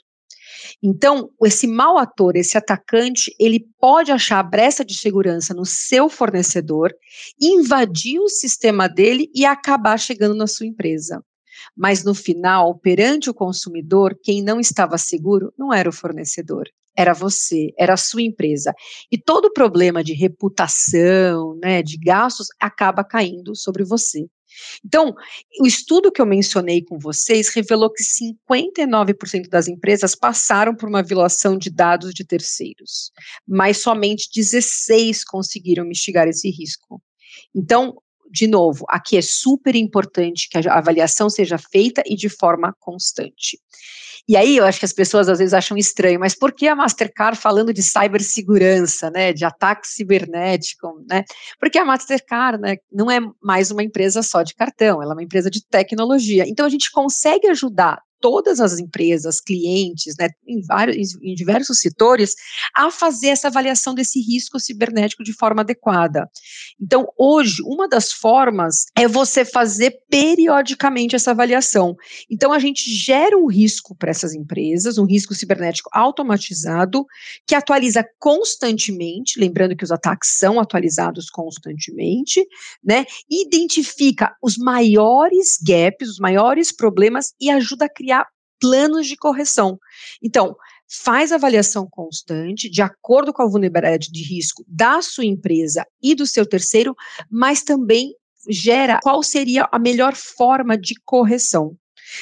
[0.82, 6.08] Então, esse mau ator, esse atacante, ele pode achar a brecha de segurança no seu
[6.08, 6.94] fornecedor,
[7.38, 11.22] invadir o sistema dele e acabar chegando na sua empresa.
[11.76, 17.14] Mas no final, perante o consumidor, quem não estava seguro não era o fornecedor, era
[17.14, 18.74] você, era a sua empresa.
[19.12, 24.26] E todo o problema de reputação, né, de gastos, acaba caindo sobre você.
[24.86, 25.16] Então,
[25.60, 31.04] o estudo que eu mencionei com vocês revelou que 59% das empresas passaram por uma
[31.04, 33.12] violação de dados de terceiros,
[33.48, 37.02] mas somente 16 conseguiram mitigar esse risco.
[37.56, 37.98] Então,
[38.32, 43.60] de novo, aqui é super importante que a avaliação seja feita e de forma constante.
[44.28, 46.76] E aí eu acho que as pessoas às vezes acham estranho, mas por que a
[46.76, 51.26] Mastercard falando de cibersegurança, né, de ataque cibernético, né?
[51.60, 55.24] Porque a Mastercard, né, não é mais uma empresa só de cartão, ela é uma
[55.24, 56.46] empresa de tecnologia.
[56.48, 62.34] Então a gente consegue ajudar todas as empresas, clientes, né, em, vários, em diversos setores,
[62.74, 66.30] a fazer essa avaliação desse risco cibernético de forma adequada.
[66.82, 71.98] Então, hoje, uma das formas é você fazer periodicamente essa avaliação.
[72.32, 77.06] Então, a gente gera um risco para essas empresas, um risco cibernético automatizado,
[77.46, 82.48] que atualiza constantemente, lembrando que os ataques são atualizados constantemente,
[82.82, 83.04] né?
[83.30, 88.13] Identifica os maiores gaps, os maiores problemas e ajuda a criar
[88.60, 89.80] planos de correção.
[90.22, 90.56] Então,
[90.90, 96.26] faz avaliação constante, de acordo com a vulnerabilidade de risco da sua empresa e do
[96.28, 96.96] seu terceiro,
[97.30, 98.14] mas também
[98.50, 101.76] gera qual seria a melhor forma de correção.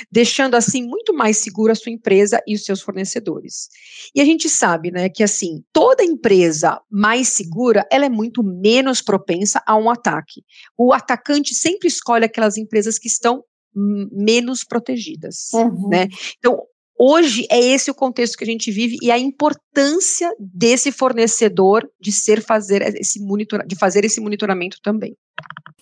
[0.10, 3.68] Deixando assim muito mais seguro a sua empresa e os seus fornecedores.
[4.16, 9.02] E a gente sabe, né, que assim, toda empresa mais segura, ela é muito menos
[9.02, 10.44] propensa a um ataque.
[10.78, 15.90] O atacante sempre escolhe aquelas empresas que estão menos protegidas, uhum.
[15.90, 16.08] né?
[16.38, 16.62] Então,
[16.98, 22.12] hoje é esse o contexto que a gente vive e a importância desse fornecedor de
[22.12, 25.16] ser fazer esse monitor, de fazer esse monitoramento também.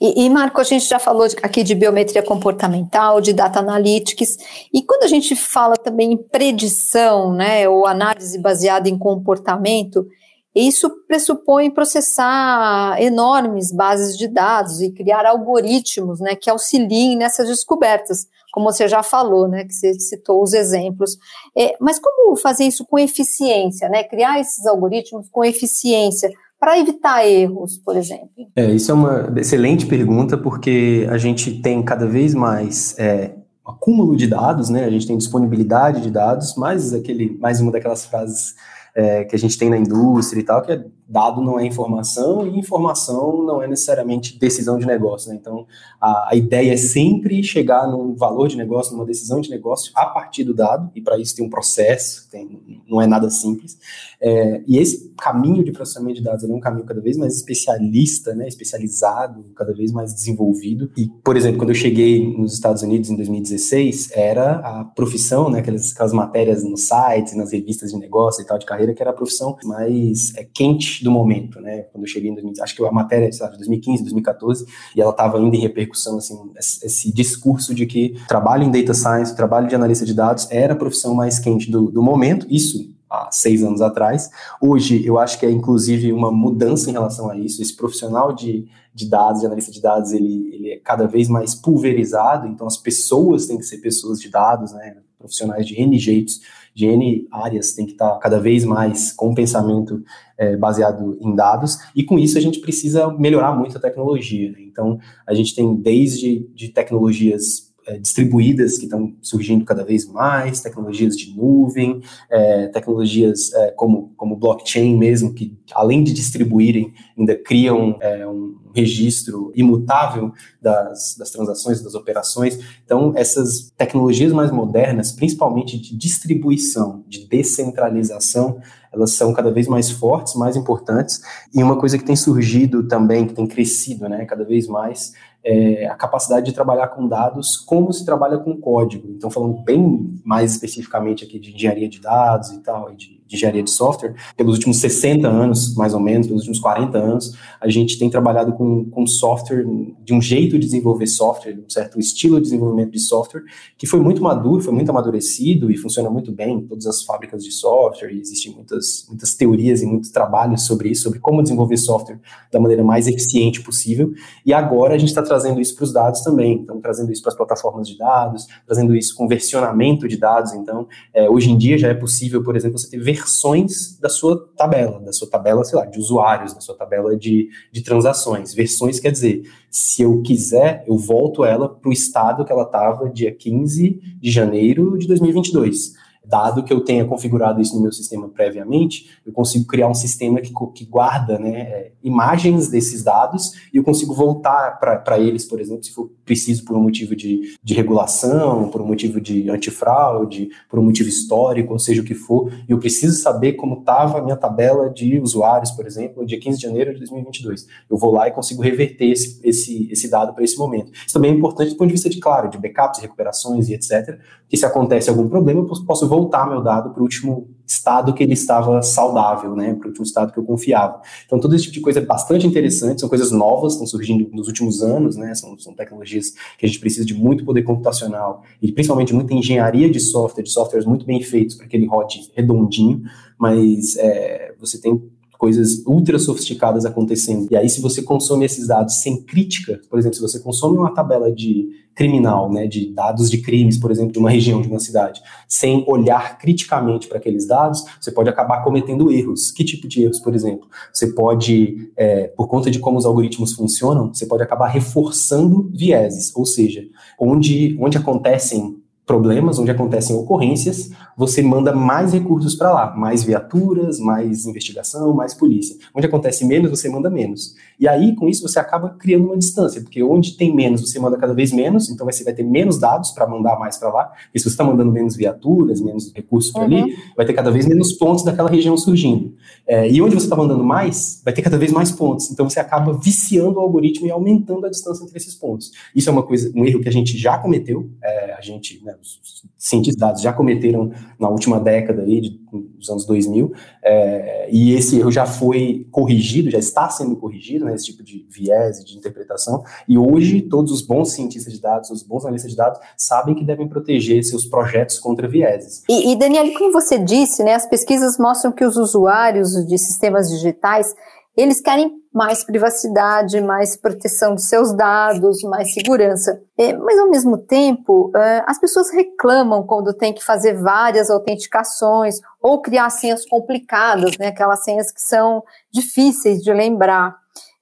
[0.01, 4.37] E, e, Marco, a gente já falou aqui de biometria comportamental, de data analytics,
[4.73, 10.07] e quando a gente fala também em predição, né, ou análise baseada em comportamento,
[10.55, 18.25] isso pressupõe processar enormes bases de dados e criar algoritmos né, que auxiliem nessas descobertas,
[18.51, 21.17] como você já falou, né, que você citou os exemplos.
[21.55, 27.25] É, mas como fazer isso com eficiência, né, criar esses algoritmos com eficiência para evitar
[27.25, 28.29] erros, por exemplo?
[28.55, 33.35] É, isso é uma excelente pergunta, porque a gente tem cada vez mais é,
[33.65, 38.03] acúmulo de dados, né, a gente tem disponibilidade de dados, mais, aquele, mais uma daquelas
[38.03, 38.55] frases
[38.95, 42.45] é, que a gente tem na indústria e tal, que é dado não é informação
[42.45, 45.29] e informação não é necessariamente decisão de negócio.
[45.29, 45.37] Né?
[45.39, 45.65] Então,
[45.99, 50.05] a, a, ideia é sempre chegar num valor de negócio, numa decisão de negócio a
[50.05, 53.77] partir do dado, e para isso tem um processo, tem, não é nada simples.
[54.21, 58.33] É, e esse caminho de processamento de dados é um caminho cada vez mais especialista,
[58.33, 60.91] né, especializado, cada vez mais desenvolvido.
[60.97, 65.59] E, por exemplo, quando eu cheguei nos Estados Unidos em 2016, era a profissão, né,
[65.59, 69.11] aquelas, aquelas matérias nos sites, nas revistas de negócio e tal, de carreira, que era
[69.11, 71.83] a profissão mais é, quente do momento, né?
[71.91, 75.11] Quando eu cheguei em 2000, acho que a matéria é de 2015, 2014, e ela
[75.11, 79.75] estava ainda em repercussão, assim, esse discurso de que trabalho em data science, trabalho de
[79.75, 82.45] analista de dados era a profissão mais quente do, do momento.
[82.49, 84.29] Isso há seis anos atrás.
[84.61, 87.61] Hoje, eu acho que é inclusive uma mudança em relação a isso.
[87.61, 91.55] Esse profissional de, de dados, de analista de dados, ele, ele é cada vez mais
[91.55, 94.97] pulverizado, então as pessoas têm que ser pessoas de dados, né?
[95.17, 96.39] Profissionais de N jeitos
[96.73, 100.01] de N áreas tem que estar cada vez mais com pensamento
[100.37, 104.51] é, baseado em dados, e com isso a gente precisa melhorar muito a tecnologia.
[104.51, 104.59] Né?
[104.61, 111.17] Então, a gente tem desde de tecnologias distribuídas que estão surgindo cada vez mais, tecnologias
[111.17, 117.97] de nuvem, é, tecnologias é, como, como blockchain mesmo, que além de distribuírem, ainda criam
[118.01, 122.59] é, um registro imutável das, das transações, das operações.
[122.85, 128.59] Então, essas tecnologias mais modernas, principalmente de distribuição, de descentralização,
[128.91, 131.21] elas são cada vez mais fortes, mais importantes.
[131.53, 135.87] E uma coisa que tem surgido também, que tem crescido né, cada vez mais, é,
[135.87, 139.07] a capacidade de trabalhar com dados como se trabalha com código.
[139.09, 143.35] Então, falando bem mais especificamente aqui de engenharia de dados e tal, e de de
[143.35, 147.69] engenharia de software, pelos últimos 60 anos, mais ou menos, pelos últimos 40 anos, a
[147.69, 149.63] gente tem trabalhado com, com software,
[150.03, 153.43] de um jeito de desenvolver software, um certo estilo de desenvolvimento de software,
[153.77, 157.43] que foi muito maduro, foi muito amadurecido e funciona muito bem em todas as fábricas
[157.43, 161.77] de software, e existem muitas, muitas teorias e muitos trabalhos sobre isso, sobre como desenvolver
[161.77, 162.19] software
[162.51, 164.11] da maneira mais eficiente possível,
[164.43, 167.31] e agora a gente está trazendo isso para os dados também, então trazendo isso para
[167.31, 171.77] as plataformas de dados, trazendo isso com versionamento de dados, então é, hoje em dia
[171.77, 175.77] já é possível, por exemplo, você ter versões da sua tabela, da sua tabela, sei
[175.77, 178.53] lá, de usuários, da sua tabela de, de transações.
[178.53, 183.09] Versões quer dizer, se eu quiser, eu volto ela para o estado que ela estava
[183.09, 188.29] dia 15 de janeiro de 2022 dado que eu tenha configurado isso no meu sistema
[188.29, 193.77] previamente, eu consigo criar um sistema que, que guarda né, é, imagens desses dados e
[193.77, 197.73] eu consigo voltar para eles, por exemplo, se for preciso por um motivo de, de
[197.73, 202.51] regulação, por um motivo de antifraude, por um motivo histórico, ou seja o que for,
[202.67, 206.39] e eu preciso saber como estava a minha tabela de usuários, por exemplo, no dia
[206.39, 207.65] 15 de janeiro de 2022.
[207.89, 210.91] Eu vou lá e consigo reverter esse, esse, esse dado para esse momento.
[210.93, 214.19] Isso também é importante do ponto de vista de, claro, de backups, recuperações e etc.,
[214.49, 218.23] que se acontece algum problema, eu posso voltar meu dado para o último estado que
[218.23, 220.99] ele estava saudável, né, para o último estado que eu confiava.
[221.25, 224.47] Então, todo esse tipo de coisa é bastante interessante, são coisas novas, estão surgindo nos
[224.47, 228.71] últimos anos, né, são, são tecnologias que a gente precisa de muito poder computacional e
[228.71, 233.03] principalmente muita engenharia de software, de softwares muito bem feitos para que ele rode redondinho,
[233.37, 234.99] mas é, você tem
[235.39, 237.47] coisas ultra sofisticadas acontecendo.
[237.49, 240.93] E aí, se você consome esses dados sem crítica, por exemplo, se você consome uma
[240.93, 244.81] tabela de criminal, né, de dados de crimes, por exemplo, de uma região, de uma
[244.81, 249.49] cidade, sem olhar criticamente para aqueles dados, você pode acabar cometendo erros.
[249.49, 250.67] Que tipo de erros, por exemplo?
[250.93, 256.35] Você pode, é, por conta de como os algoritmos funcionam, você pode acabar reforçando vieses,
[256.35, 256.83] ou seja,
[257.17, 258.77] onde, onde acontecem
[259.09, 265.33] problemas, onde acontecem ocorrências, você manda mais recursos para lá, mais viaturas, mais investigação, mais
[265.33, 265.75] polícia.
[265.93, 267.55] Onde acontece menos, você manda menos.
[267.77, 271.17] E aí, com isso, você acaba criando uma distância, porque onde tem menos, você manda
[271.17, 274.13] cada vez menos, então você vai ter menos dados para mandar mais para lá.
[274.33, 276.83] E se você está mandando menos viaturas, menos recursos para uhum.
[276.83, 279.33] ali, vai ter cada vez menos pontos daquela região surgindo.
[279.67, 282.31] É, e onde você está mandando mais, vai ter cada vez mais pontos.
[282.31, 285.73] Então você acaba viciando o algoritmo e aumentando a distância entre esses pontos.
[285.93, 287.89] Isso é uma coisa, um erro que a gente já cometeu.
[288.01, 292.39] É, a gente, né, os cientistas de dados já cometeram na última década aí, de,
[292.51, 293.51] dos anos 2000,
[293.83, 298.25] é, e esse erro já foi corrigido, já está sendo corrigido, né, esse tipo de
[298.29, 302.57] viés de interpretação, e hoje todos os bons cientistas de dados, os bons analistas de
[302.57, 305.83] dados, sabem que devem proteger seus projetos contra vieses.
[305.89, 310.29] E, e Daniel, como você disse, né, as pesquisas mostram que os usuários de sistemas
[310.29, 310.93] digitais
[311.37, 316.41] eles querem mais privacidade, mais proteção de seus dados, mais segurança.
[316.57, 322.15] É, mas, ao mesmo tempo, é, as pessoas reclamam quando tem que fazer várias autenticações
[322.41, 327.15] ou criar senhas complicadas, né, aquelas senhas que são difíceis de lembrar.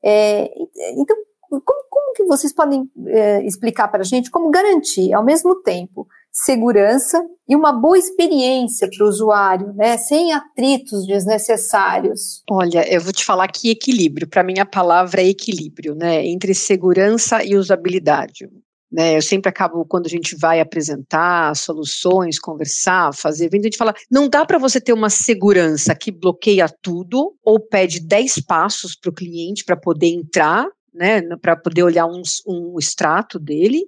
[0.03, 0.49] É,
[0.95, 1.15] então,
[1.49, 6.07] como, como, que vocês podem é, explicar para a gente como garantir, ao mesmo tempo,
[6.43, 7.19] segurança
[7.49, 12.43] e uma boa experiência para o usuário, né, sem atritos desnecessários.
[12.49, 14.27] Olha, eu vou te falar que equilíbrio.
[14.27, 18.47] Para mim a palavra é equilíbrio, né, entre segurança e usabilidade.
[18.89, 23.77] Né, eu sempre acabo, quando a gente vai apresentar soluções, conversar, fazer evento, a gente
[23.77, 28.95] fala, não dá para você ter uma segurança que bloqueia tudo ou pede 10 passos
[28.95, 33.83] para o cliente para poder entrar, né, para poder olhar um, um extrato dele,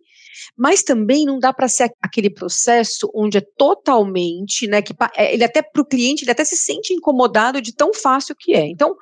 [0.58, 5.44] mas também não dá para ser aquele processo onde é totalmente, né, que é, ele
[5.44, 8.68] até para o cliente, ele até se sente incomodado de tão fácil que é.
[8.68, 8.96] Então,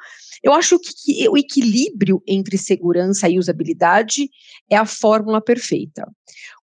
[0.44, 4.30] eu acho que, que o equilíbrio entre segurança e usabilidade
[4.70, 6.08] é a fórmula perfeita.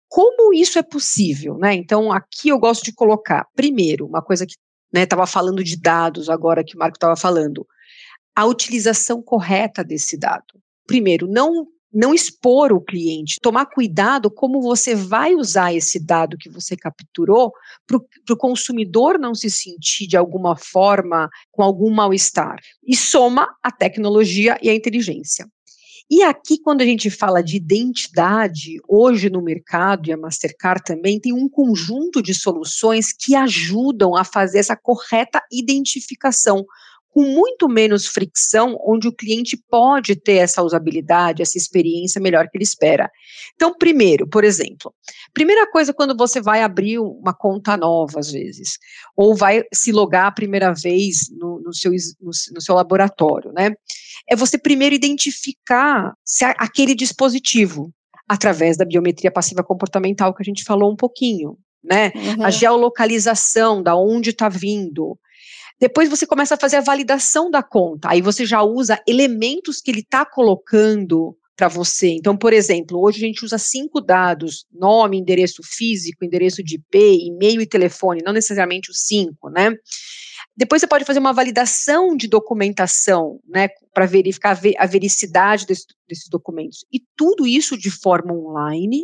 [0.09, 1.75] Como isso é possível, né?
[1.75, 4.55] Então, aqui eu gosto de colocar, primeiro, uma coisa que
[4.95, 7.67] estava né, falando de dados agora que o Marco estava falando,
[8.37, 10.61] a utilização correta desse dado.
[10.87, 16.49] Primeiro, não não expor o cliente, tomar cuidado como você vai usar esse dado que
[16.49, 17.53] você capturou
[17.87, 17.99] para
[18.35, 22.59] o consumidor não se sentir de alguma forma com algum mal-estar.
[22.87, 25.47] E soma a tecnologia e a inteligência.
[26.11, 31.19] E aqui, quando a gente fala de identidade, hoje no mercado, e a Mastercard também,
[31.19, 36.67] tem um conjunto de soluções que ajudam a fazer essa correta identificação
[37.13, 42.57] com muito menos fricção, onde o cliente pode ter essa usabilidade, essa experiência melhor que
[42.57, 43.11] ele espera.
[43.55, 44.93] Então, primeiro, por exemplo,
[45.35, 48.79] primeira coisa quando você vai abrir uma conta nova, às vezes,
[49.15, 53.75] ou vai se logar a primeira vez no, no seu, no, no, seu laboratório, né?
[54.27, 57.93] É você primeiro identificar se aquele dispositivo,
[58.27, 62.11] através da biometria passiva comportamental que a gente falou um pouquinho, né?
[62.15, 62.47] Uhum.
[62.47, 65.19] A geolocalização, da onde está vindo,
[65.83, 68.09] depois você começa a fazer a validação da conta.
[68.09, 72.11] Aí você já usa elementos que ele está colocando para você.
[72.11, 77.27] Então, por exemplo, hoje a gente usa cinco dados: nome, endereço físico, endereço de IP,
[77.27, 79.73] e-mail e telefone, não necessariamente os cinco, né?
[80.57, 86.29] Depois você pode fazer uma validação de documentação, né, para verificar a vericidade desse, desses
[86.29, 86.85] documentos.
[86.93, 89.03] E tudo isso de forma online,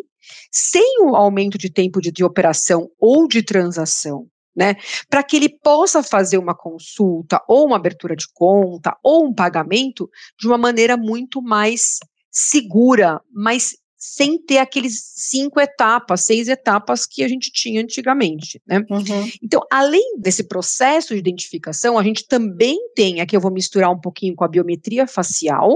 [0.52, 4.74] sem o aumento de tempo de, de operação ou de transação né?
[5.08, 10.10] Para que ele possa fazer uma consulta, ou uma abertura de conta, ou um pagamento
[10.36, 17.22] de uma maneira muito mais segura, mas sem ter aqueles cinco etapas, seis etapas que
[17.22, 18.84] a gente tinha antigamente, né?
[18.90, 19.30] Uhum.
[19.42, 24.00] Então, além desse processo de identificação, a gente também tem, aqui eu vou misturar um
[24.00, 25.72] pouquinho com a biometria facial,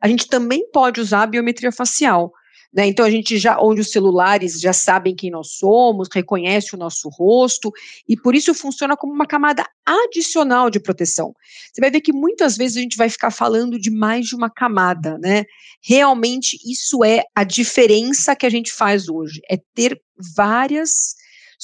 [0.00, 2.32] a gente também pode usar a biometria facial
[2.74, 2.86] né?
[2.86, 7.08] Então a gente já, onde os celulares já sabem quem nós somos, reconhece o nosso
[7.08, 7.70] rosto,
[8.08, 11.32] e por isso funciona como uma camada adicional de proteção.
[11.72, 14.50] Você vai ver que muitas vezes a gente vai ficar falando de mais de uma
[14.50, 15.44] camada, né?
[15.82, 20.00] Realmente isso é a diferença que a gente faz hoje, é ter
[20.34, 21.14] várias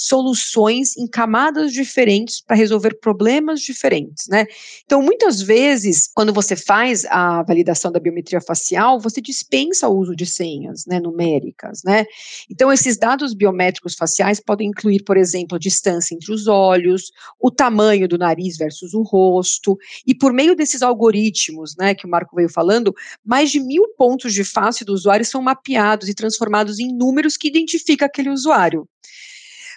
[0.00, 4.46] soluções em camadas diferentes para resolver problemas diferentes, né?
[4.86, 10.16] Então, muitas vezes, quando você faz a validação da biometria facial, você dispensa o uso
[10.16, 12.06] de senhas, né, numéricas, né?
[12.50, 17.50] Então, esses dados biométricos faciais podem incluir, por exemplo, a distância entre os olhos, o
[17.50, 22.34] tamanho do nariz versus o rosto, e por meio desses algoritmos, né, que o Marco
[22.34, 26.90] veio falando, mais de mil pontos de face do usuário são mapeados e transformados em
[26.90, 28.88] números que identificam aquele usuário.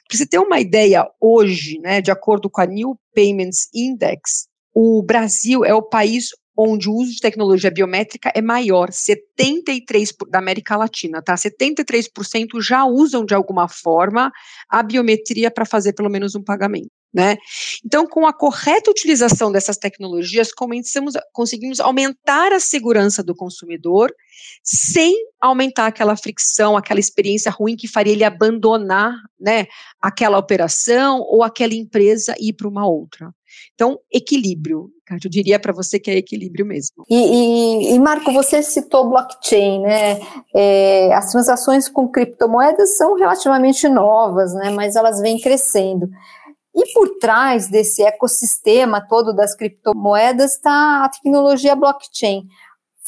[0.07, 5.01] Para você ter uma ideia, hoje, né, de acordo com a New Payments Index, o
[5.03, 10.77] Brasil é o país onde o uso de tecnologia biométrica é maior, 73% da América
[10.77, 11.35] Latina, tá?
[11.35, 14.31] 73% já usam de alguma forma
[14.69, 16.91] a biometria para fazer pelo menos um pagamento.
[17.13, 17.38] Né?
[17.86, 20.49] Então, com a correta utilização dessas tecnologias,
[21.32, 24.12] conseguimos aumentar a segurança do consumidor
[24.63, 29.67] sem aumentar aquela fricção, aquela experiência ruim que faria ele abandonar né,
[30.02, 33.30] aquela operação ou aquela empresa e ir para uma outra.
[33.76, 34.89] Então, equilíbrio.
[35.12, 37.04] Eu diria para você que é equilíbrio mesmo.
[37.10, 40.19] E, e, e Marco, você citou blockchain, né?
[40.56, 44.71] É, as transações com criptomoedas são relativamente novas, né?
[44.71, 46.10] Mas elas vêm crescendo.
[46.75, 52.47] E por trás desse ecossistema todo das criptomoedas está a tecnologia blockchain.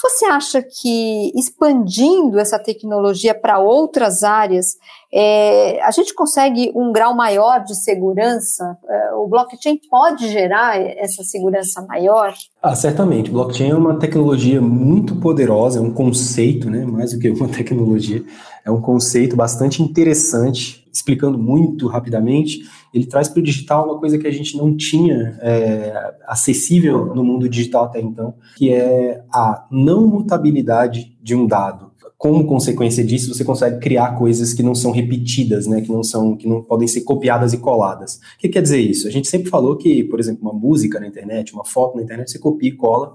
[0.01, 4.75] Você acha que expandindo essa tecnologia para outras áreas,
[5.12, 8.78] é, a gente consegue um grau maior de segurança?
[8.89, 12.34] É, o blockchain pode gerar essa segurança maior?
[12.62, 13.32] Ah, certamente.
[13.32, 18.21] Blockchain é uma tecnologia muito poderosa, é um conceito, né, mais do que uma tecnologia,
[18.65, 22.60] é um conceito bastante interessante, explicando muito rapidamente
[22.95, 27.25] ele traz para o digital uma coisa que a gente não tinha é, acessível no
[27.25, 31.91] mundo digital até então, que é a não mutabilidade de um dado.
[32.17, 36.38] Como consequência disso, você consegue criar coisas que não são repetidas, né, que não são,
[36.38, 38.15] que não podem ser copiadas e coladas.
[38.15, 39.10] O que quer dizer isso?
[39.10, 42.31] A gente sempre falou que, por exemplo, uma música na internet, uma foto na internet,
[42.31, 43.13] você copia e cola,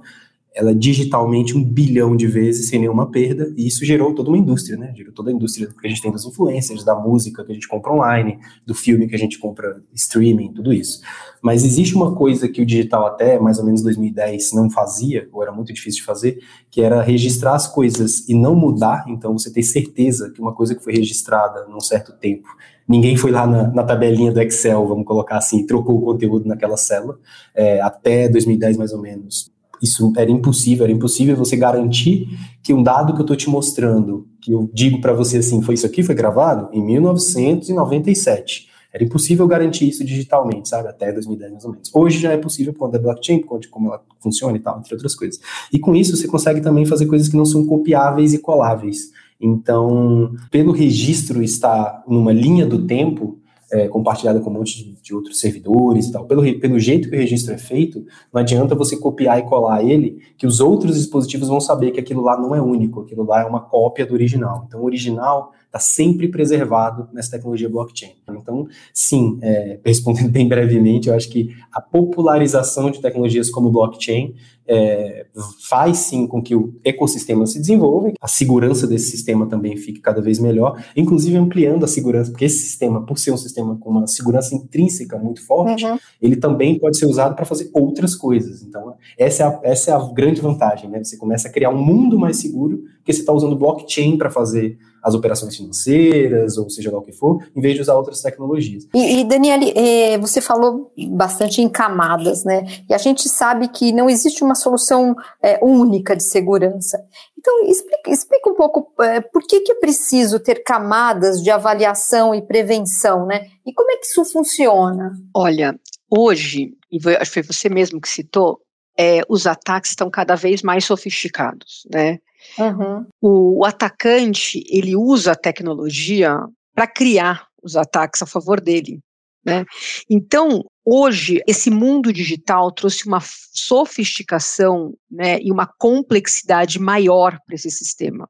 [0.55, 4.77] ela digitalmente um bilhão de vezes sem nenhuma perda, e isso gerou toda uma indústria,
[4.77, 4.93] né?
[4.97, 7.69] Gerou toda a indústria que a gente tem das influências, da música que a gente
[7.69, 11.01] compra online, do filme que a gente compra streaming, tudo isso.
[11.41, 15.43] Mas existe uma coisa que o digital até mais ou menos 2010 não fazia, ou
[15.43, 19.53] era muito difícil de fazer, que era registrar as coisas e não mudar, então você
[19.53, 22.49] ter certeza que uma coisa que foi registrada num certo tempo
[22.89, 26.77] ninguém foi lá na, na, tabelinha do Excel, vamos colocar assim, trocou o conteúdo naquela
[26.77, 27.21] célula,
[27.55, 32.29] é, até 2010 mais ou menos isso era impossível, era impossível você garantir
[32.63, 35.75] que um dado que eu estou te mostrando, que eu digo para você assim, foi
[35.75, 38.69] isso aqui, foi gravado em 1997.
[38.93, 40.89] Era impossível garantir isso digitalmente, sabe?
[40.89, 41.91] Até 2010, mais ou menos.
[41.95, 44.61] Hoje já é possível por conta da blockchain, por conta de como ela funciona e
[44.61, 45.41] tal, entre outras coisas.
[45.73, 49.13] E com isso você consegue também fazer coisas que não são copiáveis e coláveis.
[49.41, 53.40] Então, pelo registro estar numa linha do tempo,
[53.73, 56.25] é, compartilhada com um monte de, de, outros servidores e tal.
[56.25, 60.21] Pelo, pelo jeito que o registro é feito, não adianta você copiar e colar ele,
[60.37, 63.45] que os outros dispositivos vão saber que aquilo lá não é único, aquilo lá é
[63.45, 64.65] uma cópia do original.
[64.67, 68.11] Então, o original está sempre preservado nessa tecnologia blockchain.
[68.29, 74.35] Então, sim, é, respondendo bem brevemente, eu acho que a popularização de tecnologias como blockchain
[74.67, 75.27] é,
[75.69, 80.21] faz sim com que o ecossistema se desenvolva, a segurança desse sistema também fique cada
[80.21, 84.07] vez melhor, inclusive ampliando a segurança, porque esse sistema, por ser um sistema com uma
[84.07, 85.99] segurança intrínseca muito forte, uhum.
[86.21, 88.63] ele também pode ser usado para fazer outras coisas.
[88.63, 91.03] Então, essa é, a, essa é a grande vantagem, né?
[91.03, 94.79] Você começa a criar um mundo mais seguro, porque você está usando blockchain para fazer
[95.03, 98.87] as operações financeiras, ou seja lá o que for, em vez de usar outras tecnologias.
[98.95, 102.65] E, e Daniele, eh, você falou bastante em camadas, né?
[102.89, 107.03] E a gente sabe que não existe uma solução eh, única de segurança.
[107.39, 112.35] Então, explica, explica um pouco eh, por que, que é preciso ter camadas de avaliação
[112.35, 113.47] e prevenção, né?
[113.67, 115.13] E como é que isso funciona?
[115.35, 115.79] Olha,
[116.11, 118.61] hoje, e acho que foi você mesmo que citou,
[118.99, 122.19] é, os ataques estão cada vez mais sofisticados, né?
[122.59, 123.07] Uhum.
[123.21, 126.37] O, o atacante ele usa a tecnologia
[126.75, 129.01] para criar os ataques a favor dele.
[129.45, 129.65] Né?
[130.09, 137.71] Então, hoje, esse mundo digital trouxe uma sofisticação né, e uma complexidade maior para esse
[137.71, 138.29] sistema.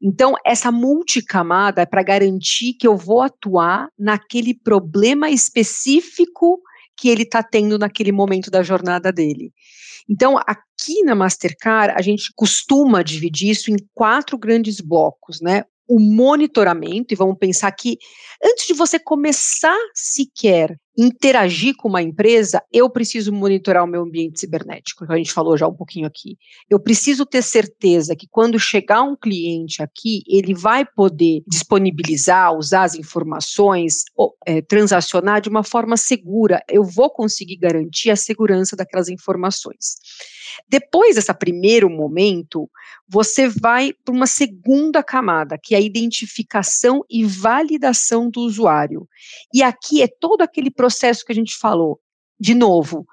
[0.00, 6.60] Então, essa multicamada é para garantir que eu vou atuar naquele problema específico
[6.96, 9.52] que ele está tendo naquele momento da jornada dele.
[10.08, 15.64] Então, aqui na Mastercard, a gente costuma dividir isso em quatro grandes blocos, né?
[15.88, 17.98] O monitoramento, e vamos pensar que
[18.42, 24.40] antes de você começar sequer interagir com uma empresa, eu preciso monitorar o meu ambiente
[24.40, 26.36] cibernético, que a gente falou já um pouquinho aqui.
[26.68, 32.84] Eu preciso ter certeza que quando chegar um cliente aqui, ele vai poder disponibilizar, usar
[32.84, 36.62] as informações, ou, é, transacionar de uma forma segura.
[36.68, 39.96] Eu vou conseguir garantir a segurança daquelas informações.
[40.68, 42.68] Depois desse primeiro momento,
[43.08, 49.08] você vai para uma segunda camada, que é a identificação e validação do usuário.
[49.52, 52.00] E aqui é todo aquele processo que a gente falou.
[52.40, 53.06] De novo,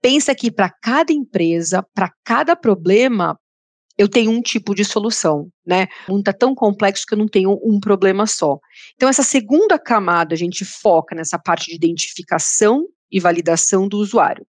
[0.00, 3.36] pensa que para cada empresa, para cada problema,
[3.98, 5.88] eu tenho um tipo de solução, né?
[6.06, 8.60] O mundo está tão complexo que eu não tenho um problema só.
[8.94, 14.46] Então, essa segunda camada, a gente foca nessa parte de identificação e validação do usuário.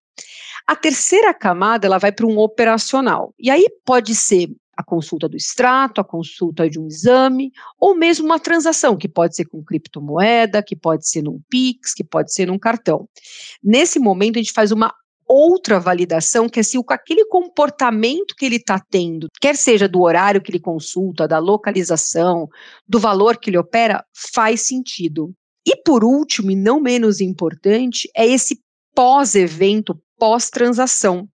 [0.66, 3.33] A terceira camada, ela vai para um operacional.
[3.39, 7.51] E aí pode ser a consulta do extrato, a consulta de um exame,
[7.81, 12.05] ou mesmo uma transação, que pode ser com criptomoeda, que pode ser num Pix, que
[12.05, 13.09] pode ser num cartão.
[13.62, 14.93] Nesse momento, a gente faz uma
[15.27, 20.41] outra validação, que é se aquele comportamento que ele está tendo, quer seja do horário
[20.41, 22.49] que ele consulta, da localização,
[22.87, 25.33] do valor que ele opera, faz sentido.
[25.66, 28.61] E por último, e não menos importante, é esse
[28.95, 31.29] pós-evento, pós-transação,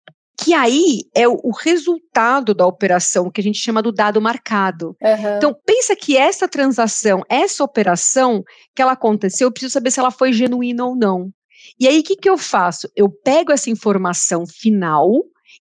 [0.41, 4.95] que aí é o, o, resultado da operação, que a gente chama do dado marcado.
[5.01, 5.37] Uhum.
[5.37, 8.41] Então, pensa que essa transação, essa operação
[8.75, 11.29] que ela aconteceu, eu preciso saber se ela foi genuína ou não.
[11.79, 12.89] E aí, o que, que eu faço?
[12.95, 15.11] Eu pego essa informação final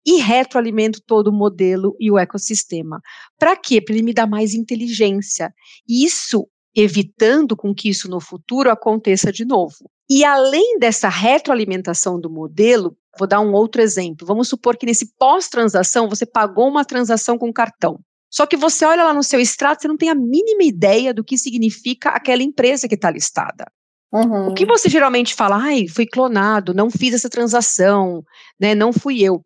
[0.06, 3.00] e retroalimento todo o modelo e o ecossistema.
[3.38, 3.80] Para quê?
[3.80, 5.52] Para ele me dar mais inteligência.
[5.88, 9.90] Isso evitando com que isso no futuro aconteça de novo.
[10.10, 14.26] E além dessa retroalimentação do modelo, vou dar um outro exemplo.
[14.26, 17.98] Vamos supor que nesse pós-transação você pagou uma transação com cartão.
[18.30, 21.24] Só que você olha lá no seu extrato, você não tem a mínima ideia do
[21.24, 23.66] que significa aquela empresa que está listada.
[24.12, 24.48] Uhum.
[24.48, 28.22] O que você geralmente fala, ai, fui clonado, não fiz essa transação,
[28.58, 29.42] né, não fui eu.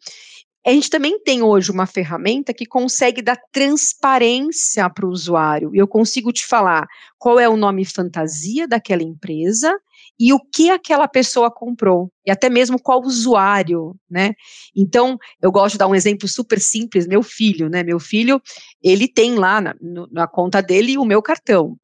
[0.64, 5.74] A gente também tem hoje uma ferramenta que consegue dar transparência para o usuário.
[5.74, 6.86] E eu consigo te falar
[7.18, 9.76] qual é o nome fantasia daquela empresa
[10.24, 14.34] e o que aquela pessoa comprou, e até mesmo qual usuário, né?
[14.76, 17.82] Então, eu gosto de dar um exemplo super simples, meu filho, né?
[17.82, 18.40] Meu filho,
[18.80, 19.74] ele tem lá na,
[20.12, 21.76] na conta dele o meu cartão.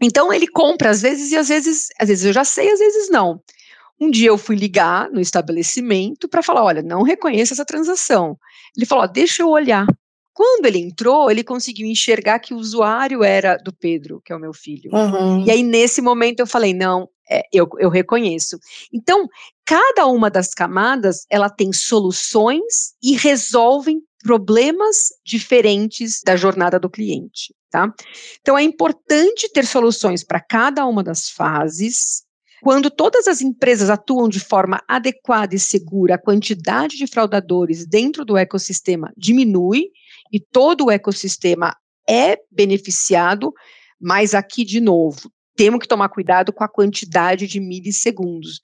[0.00, 3.10] Então, ele compra às vezes e às vezes, às vezes eu já sei, às vezes
[3.10, 3.38] não.
[4.00, 8.38] Um dia eu fui ligar no estabelecimento para falar: olha, não reconheço essa transação.
[8.74, 9.86] Ele falou: deixa eu olhar.
[10.32, 14.40] Quando ele entrou, ele conseguiu enxergar que o usuário era do Pedro, que é o
[14.40, 14.90] meu filho.
[14.90, 15.44] Uhum.
[15.44, 18.58] E aí, nesse momento, eu falei: não, é, eu, eu reconheço.
[18.92, 19.28] Então,
[19.64, 27.54] cada uma das camadas, ela tem soluções e resolvem problemas diferentes da jornada do cliente,
[27.70, 27.92] tá?
[28.40, 32.24] Então, é importante ter soluções para cada uma das fases,
[32.62, 38.24] quando todas as empresas atuam de forma adequada e segura, a quantidade de fraudadores dentro
[38.24, 39.90] do ecossistema diminui
[40.32, 41.76] e todo o ecossistema
[42.08, 43.52] é beneficiado,
[44.00, 48.60] mas aqui, de novo, temos que tomar cuidado com a quantidade de milissegundos.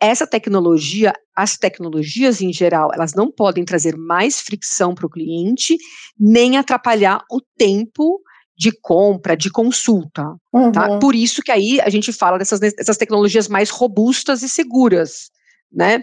[0.00, 5.76] Essa tecnologia, as tecnologias em geral, elas não podem trazer mais fricção para o cliente,
[6.18, 8.20] nem atrapalhar o tempo
[8.56, 10.22] de compra, de consulta.
[10.22, 10.36] Tá?
[10.52, 10.72] Uhum.
[10.72, 10.98] Tá?
[10.98, 15.30] Por isso que aí a gente fala dessas, dessas tecnologias mais robustas e seguras.
[15.72, 16.00] Né?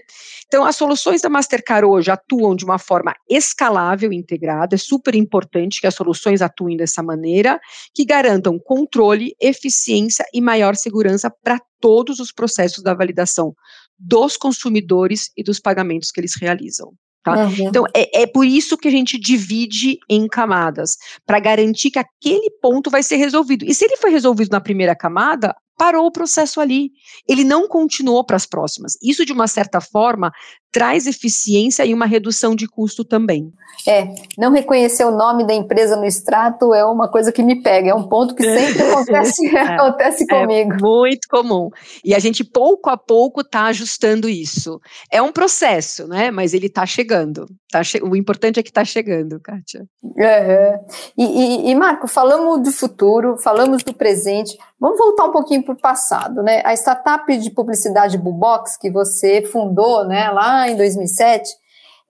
[0.47, 4.75] Então, as soluções da Mastercard hoje atuam de uma forma escalável e integrada.
[4.75, 7.57] É super importante que as soluções atuem dessa maneira,
[7.93, 13.55] que garantam controle, eficiência e maior segurança para todos os processos da validação
[13.97, 16.91] dos consumidores e dos pagamentos que eles realizam.
[17.23, 17.45] Tá?
[17.45, 17.67] Uhum.
[17.67, 22.49] Então, é, é por isso que a gente divide em camadas, para garantir que aquele
[22.61, 23.63] ponto vai ser resolvido.
[23.63, 26.91] E se ele foi resolvido na primeira camada, parou o processo ali.
[27.27, 28.93] Ele não continuou para as próximas.
[29.01, 30.31] Isso, de uma certa forma,
[30.71, 33.51] traz eficiência e uma redução de custo também.
[33.87, 37.89] É, não reconhecer o nome da empresa no extrato é uma coisa que me pega,
[37.89, 40.73] é um ponto que sempre acontece, é, acontece é comigo.
[40.73, 41.69] É muito comum.
[42.05, 44.79] E a gente, pouco a pouco, está ajustando isso.
[45.11, 46.29] É um processo, né?
[46.29, 47.47] Mas ele está chegando.
[47.71, 49.85] Tá che o importante é que está chegando, Kátia.
[50.03, 50.85] Uhum.
[51.17, 55.73] E, e, e, Marco, falamos do futuro, falamos do presente, vamos voltar um pouquinho para
[55.73, 56.61] o passado, né?
[56.65, 61.49] A startup de publicidade Bubox, que você fundou, né, lá em 2007,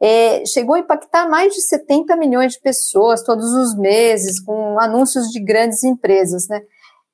[0.01, 5.27] é, chegou a impactar mais de 70 milhões de pessoas todos os meses, com anúncios
[5.27, 6.61] de grandes empresas, né?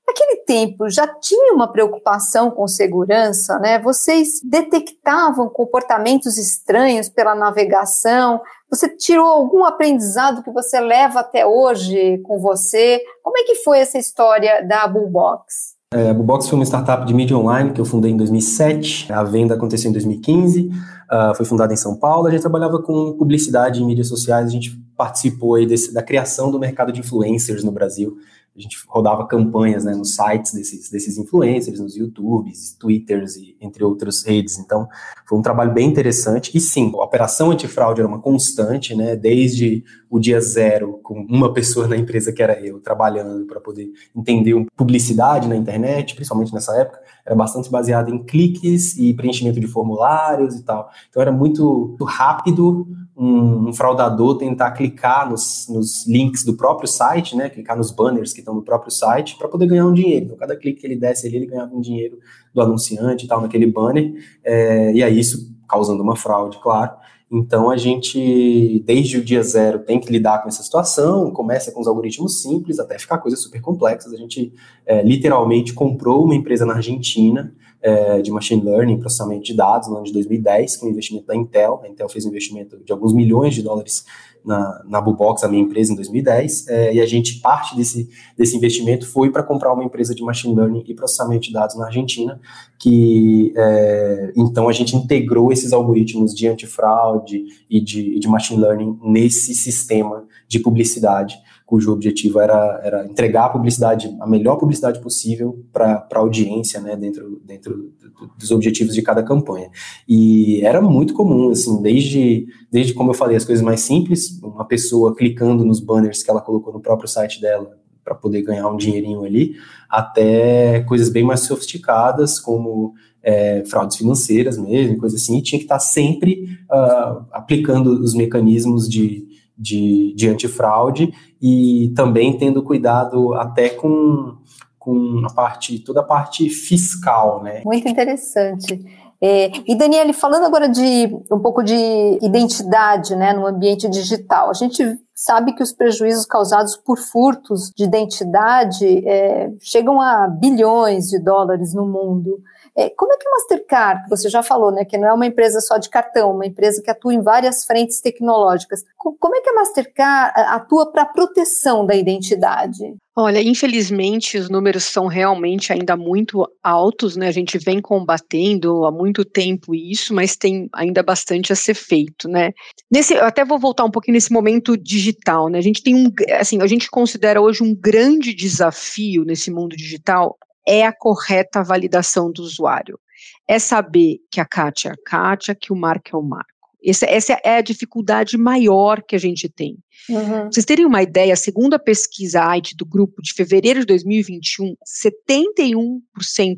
[0.08, 3.78] Naquele tempo já tinha uma preocupação com segurança, né?
[3.78, 8.42] Vocês detectavam comportamentos estranhos pela navegação?
[8.70, 13.04] Você tirou algum aprendizado que você leva até hoje com você?
[13.22, 15.77] Como é que foi essa história da Bullbox?
[15.94, 19.12] É, a Bullbox foi uma startup de mídia online que eu fundei em 2007.
[19.12, 20.68] A venda aconteceu em 2015.
[20.68, 20.72] Uh,
[21.10, 22.28] ah, foi fundada em São Paulo.
[22.28, 24.48] A gente trabalhava com publicidade em mídias sociais.
[24.48, 28.18] A gente participou aí desse, da criação do mercado de influencers no Brasil
[28.58, 33.84] a gente rodava campanhas né, nos sites desses, desses influencers, nos YouTubes, Twitters e entre
[33.84, 34.58] outras redes.
[34.58, 34.88] Então,
[35.28, 36.58] foi um trabalho bem interessante.
[36.58, 41.54] E sim, a operação antifraude era uma constante, né, desde o dia zero, com uma
[41.54, 46.76] pessoa na empresa que era eu, trabalhando para poder entender publicidade na internet, principalmente nessa
[46.78, 50.90] época, era bastante baseado em cliques e preenchimento de formulários e tal.
[51.10, 52.88] Então, era muito rápido,
[53.18, 58.32] um, um, fraudador tentar clicar nos, nos, links do próprio site, né, clicar nos banners
[58.32, 60.26] que estão no próprio site para poder ganhar um dinheiro.
[60.26, 62.20] Então, cada clique que ele desse ali, ele ganhava um dinheiro
[62.54, 64.14] do anunciante e tal, naquele banner,
[64.44, 66.92] é, e aí isso causando uma fraude, claro.
[67.30, 71.82] Então, a gente, desde o dia zero, tem que lidar com essa situação, começa com
[71.82, 74.14] os algoritmos simples, até ficar coisas super complexas.
[74.14, 74.54] A gente,
[74.86, 79.98] é, literalmente, comprou uma empresa na Argentina, é, de machine learning, processamento de dados, no
[79.98, 81.82] ano de 2010, com investimento da Intel.
[81.84, 84.06] A Intel fez um investimento de alguns milhões de dólares
[84.44, 88.56] na, na Bubox, a minha empresa, em 2010, é, e a gente, parte desse, desse
[88.56, 92.40] investimento foi para comprar uma empresa de machine learning e processamento de dados na Argentina,
[92.80, 98.98] que é, então a gente integrou esses algoritmos de antifraude e de, de machine learning
[99.04, 101.38] nesse sistema de publicidade
[101.68, 106.96] cujo objetivo era, era entregar a publicidade, a melhor publicidade possível para a audiência, né,
[106.96, 107.94] dentro, dentro
[108.40, 109.70] dos objetivos de cada campanha.
[110.08, 114.64] E era muito comum, assim, desde, desde, como eu falei, as coisas mais simples, uma
[114.64, 118.78] pessoa clicando nos banners que ela colocou no próprio site dela para poder ganhar um
[118.78, 119.56] dinheirinho ali,
[119.90, 125.66] até coisas bem mais sofisticadas, como é, fraudes financeiras mesmo, coisas assim, e tinha que
[125.66, 131.12] estar tá sempre uh, aplicando os mecanismos de, de, de antifraude
[131.42, 134.38] e também tendo cuidado até com,
[134.78, 137.62] com a parte, toda a parte fiscal, né?
[137.66, 138.84] Muito interessante.
[139.20, 141.74] É, e Daniele, falando agora de um pouco de
[142.22, 144.84] identidade né, no ambiente digital, a gente
[145.14, 151.74] sabe que os prejuízos causados por furtos de identidade é, chegam a bilhões de dólares
[151.74, 152.40] no mundo.
[152.78, 155.26] É, como é que a Mastercard, que você já falou, né, que não é uma
[155.26, 159.50] empresa só de cartão, uma empresa que atua em várias frentes tecnológicas, como é que
[159.50, 162.96] a Mastercard atua para a proteção da identidade?
[163.16, 167.28] Olha, infelizmente os números são realmente ainda muito altos, né?
[167.28, 172.30] A gente vem combatendo há muito tempo isso, mas tem ainda bastante a ser feito,
[172.30, 172.52] né?
[172.92, 175.58] Nesse, eu até vou voltar um pouquinho nesse momento digital, né?
[175.58, 180.38] A gente tem um, assim, a gente considera hoje um grande desafio nesse mundo digital
[180.68, 183.00] é a correta validação do usuário.
[183.48, 186.52] É saber que a Kátia é a Kátia, que o Marco é o Marco.
[186.86, 189.78] Essa, essa é a dificuldade maior que a gente tem.
[190.10, 190.46] Uhum.
[190.46, 196.00] Vocês terem uma ideia, segundo a pesquisa IT do grupo de fevereiro de 2021, 71%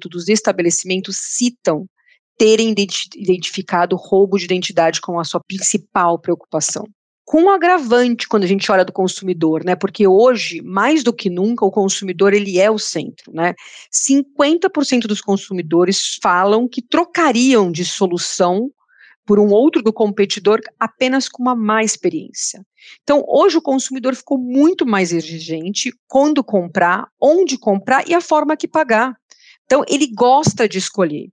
[0.10, 1.88] dos estabelecimentos citam
[2.38, 2.74] terem
[3.16, 6.86] identificado roubo de identidade como a sua principal preocupação.
[7.30, 9.75] Com um agravante quando a gente olha do consumidor, né?
[9.75, 13.53] Porque hoje, mais do que nunca, o consumidor ele é o centro, né?
[13.93, 18.71] 50% dos consumidores falam que trocariam de solução
[19.27, 22.65] por um outro do competidor apenas com uma má experiência.
[23.03, 28.57] Então, hoje o consumidor ficou muito mais exigente quando comprar, onde comprar e a forma
[28.57, 29.15] que pagar.
[29.65, 31.30] Então, ele gosta de escolher.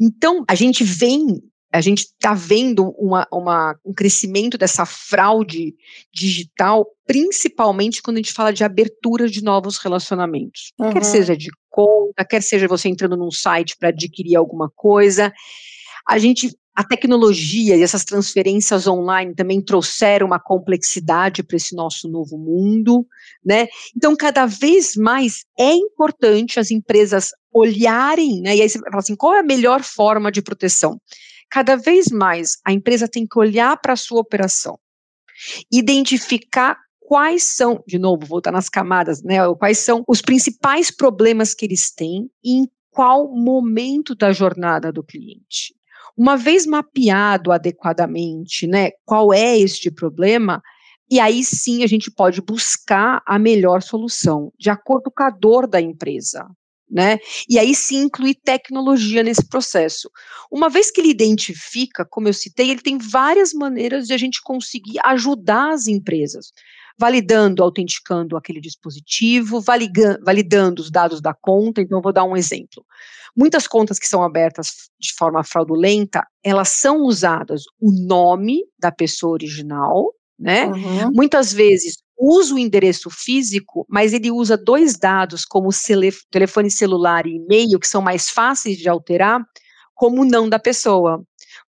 [0.00, 1.42] Então, a gente vem
[1.76, 5.74] a gente está vendo uma, uma, um crescimento dessa fraude
[6.12, 10.72] digital, principalmente quando a gente fala de abertura de novos relacionamentos.
[10.78, 10.92] Uhum.
[10.92, 15.32] Quer seja de conta, quer seja você entrando num site para adquirir alguma coisa.
[16.08, 22.06] A gente a tecnologia e essas transferências online também trouxeram uma complexidade para esse nosso
[22.06, 23.06] novo mundo,
[23.42, 23.66] né?
[23.96, 28.54] Então, cada vez mais é importante as empresas olharem, né?
[28.54, 31.00] E aí você fala assim, qual é a melhor forma de proteção?
[31.50, 34.78] Cada vez mais a empresa tem que olhar para a sua operação,
[35.70, 39.36] identificar quais são, de novo, voltar nas camadas, né?
[39.58, 45.04] Quais são os principais problemas que eles têm e em qual momento da jornada do
[45.04, 45.74] cliente.
[46.16, 50.62] Uma vez mapeado adequadamente, né, qual é este problema,
[51.10, 55.66] e aí sim a gente pode buscar a melhor solução, de acordo com a dor
[55.68, 56.48] da empresa
[56.90, 57.18] né?
[57.48, 60.10] E aí sim incluir tecnologia nesse processo.
[60.50, 64.40] Uma vez que ele identifica, como eu citei, ele tem várias maneiras de a gente
[64.42, 66.52] conseguir ajudar as empresas,
[66.98, 71.80] validando, autenticando aquele dispositivo, validando os dados da conta.
[71.80, 72.84] Então, vou dar um exemplo.
[73.36, 79.34] Muitas contas que são abertas de forma fraudulenta, elas são usadas o nome da pessoa
[79.34, 80.66] original, né?
[80.66, 81.12] Uhum.
[81.12, 85.68] Muitas vezes usa o endereço físico, mas ele usa dois dados, como
[86.30, 89.40] telefone celular e e-mail, que são mais fáceis de alterar,
[89.94, 91.22] como não da pessoa.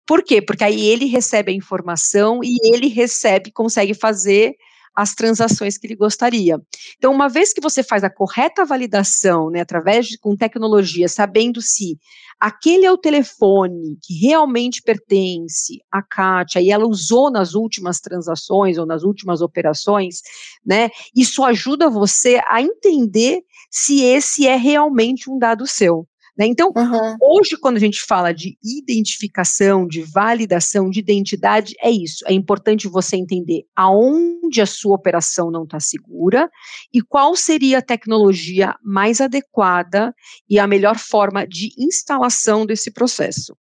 [0.07, 0.41] Por quê?
[0.41, 4.55] Porque aí ele recebe a informação e ele recebe, consegue fazer
[4.99, 6.61] as transações que ele gostaria.
[6.97, 11.63] Então, uma vez que você faz a correta validação, né, através de com tecnologia, sabendo
[11.63, 11.97] se
[12.41, 18.77] aquele é o telefone que realmente pertence à Kátia e ela usou nas últimas transações
[18.77, 20.21] ou nas últimas operações,
[20.67, 26.09] né, isso ajuda você a entender se esse é realmente um dado seu.
[26.39, 26.47] Né?
[26.47, 27.17] Então, uhum.
[27.21, 32.25] hoje, quando a gente fala de identificação, de validação, de identidade, é isso.
[32.27, 36.49] É importante você entender aonde a sua operação não está segura
[36.95, 40.15] e qual seria a tecnologia mais adequada
[40.49, 43.57] e a melhor forma de instalação desse processo.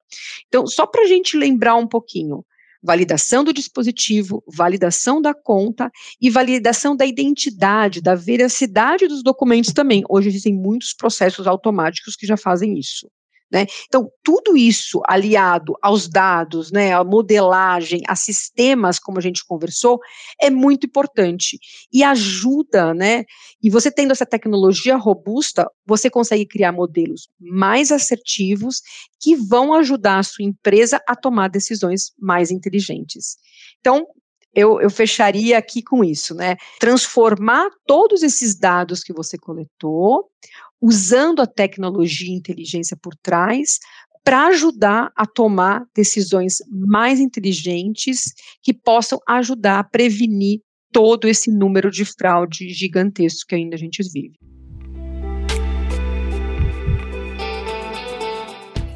[0.47, 2.45] Então, só para a gente lembrar um pouquinho,
[2.83, 10.03] validação do dispositivo, validação da conta e validação da identidade, da veracidade dos documentos também.
[10.09, 13.09] Hoje existem muitos processos automáticos que já fazem isso.
[13.51, 13.67] Né?
[13.87, 20.01] Então, tudo isso aliado aos dados, né, a modelagem, a sistemas, como a gente conversou,
[20.41, 21.57] é muito importante
[21.93, 23.25] e ajuda, né?
[23.63, 28.81] E você tendo essa tecnologia robusta, você consegue criar modelos mais assertivos
[29.21, 33.37] que vão ajudar a sua empresa a tomar decisões mais inteligentes.
[33.81, 34.05] Então,
[34.57, 36.57] eu, eu, fecharia aqui com isso, né?
[36.81, 40.31] Transformar todos esses dados que você coletou,
[40.81, 43.79] usando a tecnologia e inteligência por trás,
[44.25, 48.33] para ajudar a tomar decisões mais inteligentes
[48.63, 54.03] que possam ajudar a prevenir todo esse número de fraude gigantesco que ainda a gente
[54.11, 54.37] vive.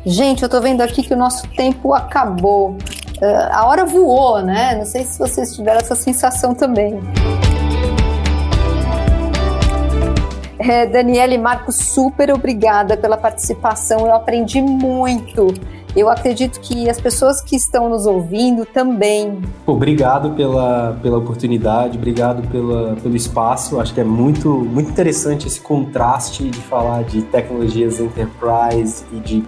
[0.06, 2.78] Gente, eu estou vendo aqui que o nosso tempo acabou.
[3.20, 4.74] Uh, a hora voou, né?
[4.76, 6.98] Não sei se vocês tiveram essa sensação também.
[10.58, 10.86] É,
[11.32, 14.06] e Marcos, super obrigada pela participação.
[14.06, 15.52] Eu aprendi muito.
[15.96, 19.42] Eu acredito que as pessoas que estão nos ouvindo também.
[19.66, 23.80] Obrigado pela, pela oportunidade, obrigado pela, pelo espaço.
[23.80, 29.44] Acho que é muito, muito interessante esse contraste de falar de tecnologias enterprise e de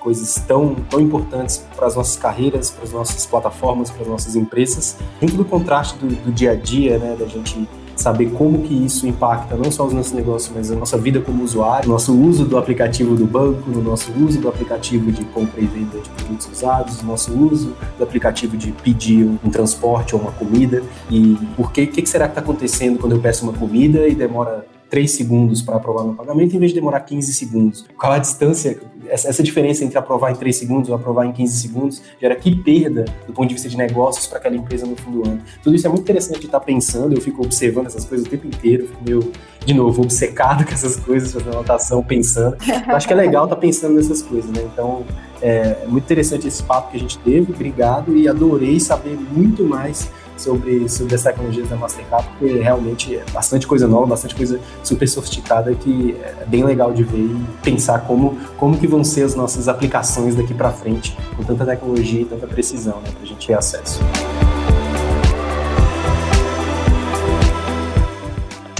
[0.00, 4.36] coisas tão, tão importantes para as nossas carreiras, para as nossas plataformas, para as nossas
[4.36, 8.74] empresas, dentro do contraste do, do dia a dia, né, da gente saber como que
[8.74, 12.44] isso impacta não só os nossos negócios, mas a nossa vida como usuário, nosso uso
[12.44, 16.48] do aplicativo do banco, no nosso uso do aplicativo de compra e venda de produtos
[16.50, 20.82] usados, nosso uso do aplicativo de pedir um, transporte ou uma comida.
[21.10, 24.66] E por que que será que está acontecendo quando eu peço uma comida e demora
[24.92, 27.86] 3 segundos para aprovar meu pagamento em vez de demorar 15 segundos?
[27.96, 28.78] Qual a distância
[29.08, 33.06] essa, diferença entre aprovar em 3 segundos ou aprovar em 15 segundos gera que perda
[33.26, 35.40] do ponto de vista de negócios para aquela empresa no fundo do ano.
[35.62, 38.46] Tudo isso é muito interessante de estar pensando, eu fico observando essas coisas o tempo
[38.46, 39.32] inteiro, fico meio,
[39.64, 42.58] de novo, obcecado com essas coisas, fazendo anotação, pensando.
[42.86, 44.62] Eu acho que é legal estar pensando nessas coisas, né?
[44.72, 45.06] Então,
[45.40, 49.64] é, é muito interessante esse papo que a gente teve, obrigado e adorei saber muito
[49.64, 50.10] mais
[50.42, 55.08] sobre, sobre as tecnologias da Mastercard, porque realmente é bastante coisa nova, bastante coisa super
[55.08, 59.34] sofisticada que é bem legal de ver e pensar como, como que vão ser as
[59.34, 63.46] nossas aplicações daqui para frente, com tanta tecnologia e tanta precisão, né, para a gente
[63.46, 64.00] ter acesso.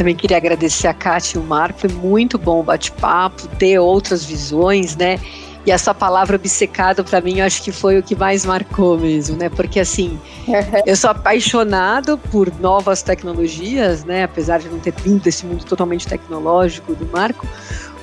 [0.03, 4.25] Também queria agradecer a Kátia e o Marco, foi muito bom o bate-papo, ter outras
[4.25, 5.21] visões, né?
[5.65, 9.37] E essa palavra obcecado para mim, eu acho que foi o que mais marcou mesmo,
[9.37, 9.49] né?
[9.49, 10.19] Porque assim,
[10.85, 14.25] eu sou apaixonado por novas tecnologias, né?
[14.25, 17.47] Apesar de não ter vindo desse mundo totalmente tecnológico do Marco,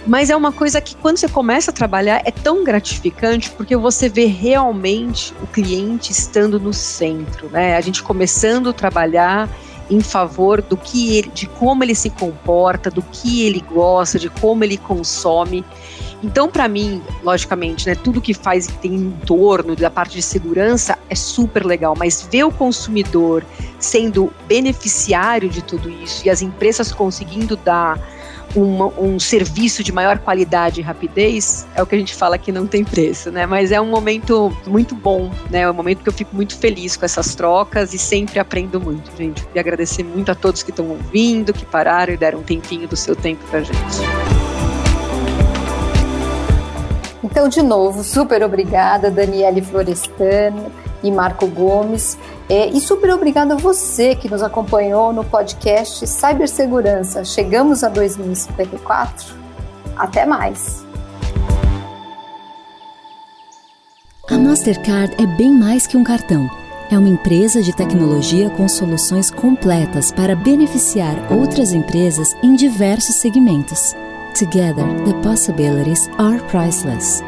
[0.08, 4.08] mas é uma coisa que quando você começa a trabalhar é tão gratificante porque você
[4.08, 7.76] vê realmente o cliente estando no centro, né?
[7.76, 9.50] A gente começando a trabalhar
[9.90, 14.30] em favor do que ele, de como ele se comporta, do que ele gosta, de
[14.30, 15.66] como ele consome.
[16.22, 20.98] Então, para mim, logicamente, né, tudo que faz tem em torno da parte de segurança
[21.10, 23.44] é super legal, mas ver o consumidor
[23.80, 27.98] sendo beneficiário de tudo isso e as empresas conseguindo dar
[28.56, 32.52] uma, um serviço de maior qualidade e rapidez, é o que a gente fala que
[32.52, 33.46] não tem preço, né?
[33.46, 35.62] Mas é um momento muito bom, né?
[35.62, 39.12] É um momento que eu fico muito feliz com essas trocas e sempre aprendo muito,
[39.18, 39.48] gente.
[39.54, 42.96] E agradecer muito a todos que estão ouvindo, que pararam e deram um tempinho do
[42.96, 43.80] seu tempo pra gente.
[47.24, 50.72] Então, de novo, super obrigada, Daniele Florestano
[51.04, 52.18] e Marco Gomes.
[52.50, 57.24] É, e super obrigada a você que nos acompanhou no podcast Cibersegurança.
[57.24, 59.36] Chegamos a 2054?
[59.96, 60.86] Até mais!
[64.30, 66.50] A Mastercard é bem mais que um cartão.
[66.92, 73.96] É uma empresa de tecnologia com soluções completas para beneficiar outras empresas em diversos segmentos.
[74.38, 77.24] Together, the possibilities are priceless.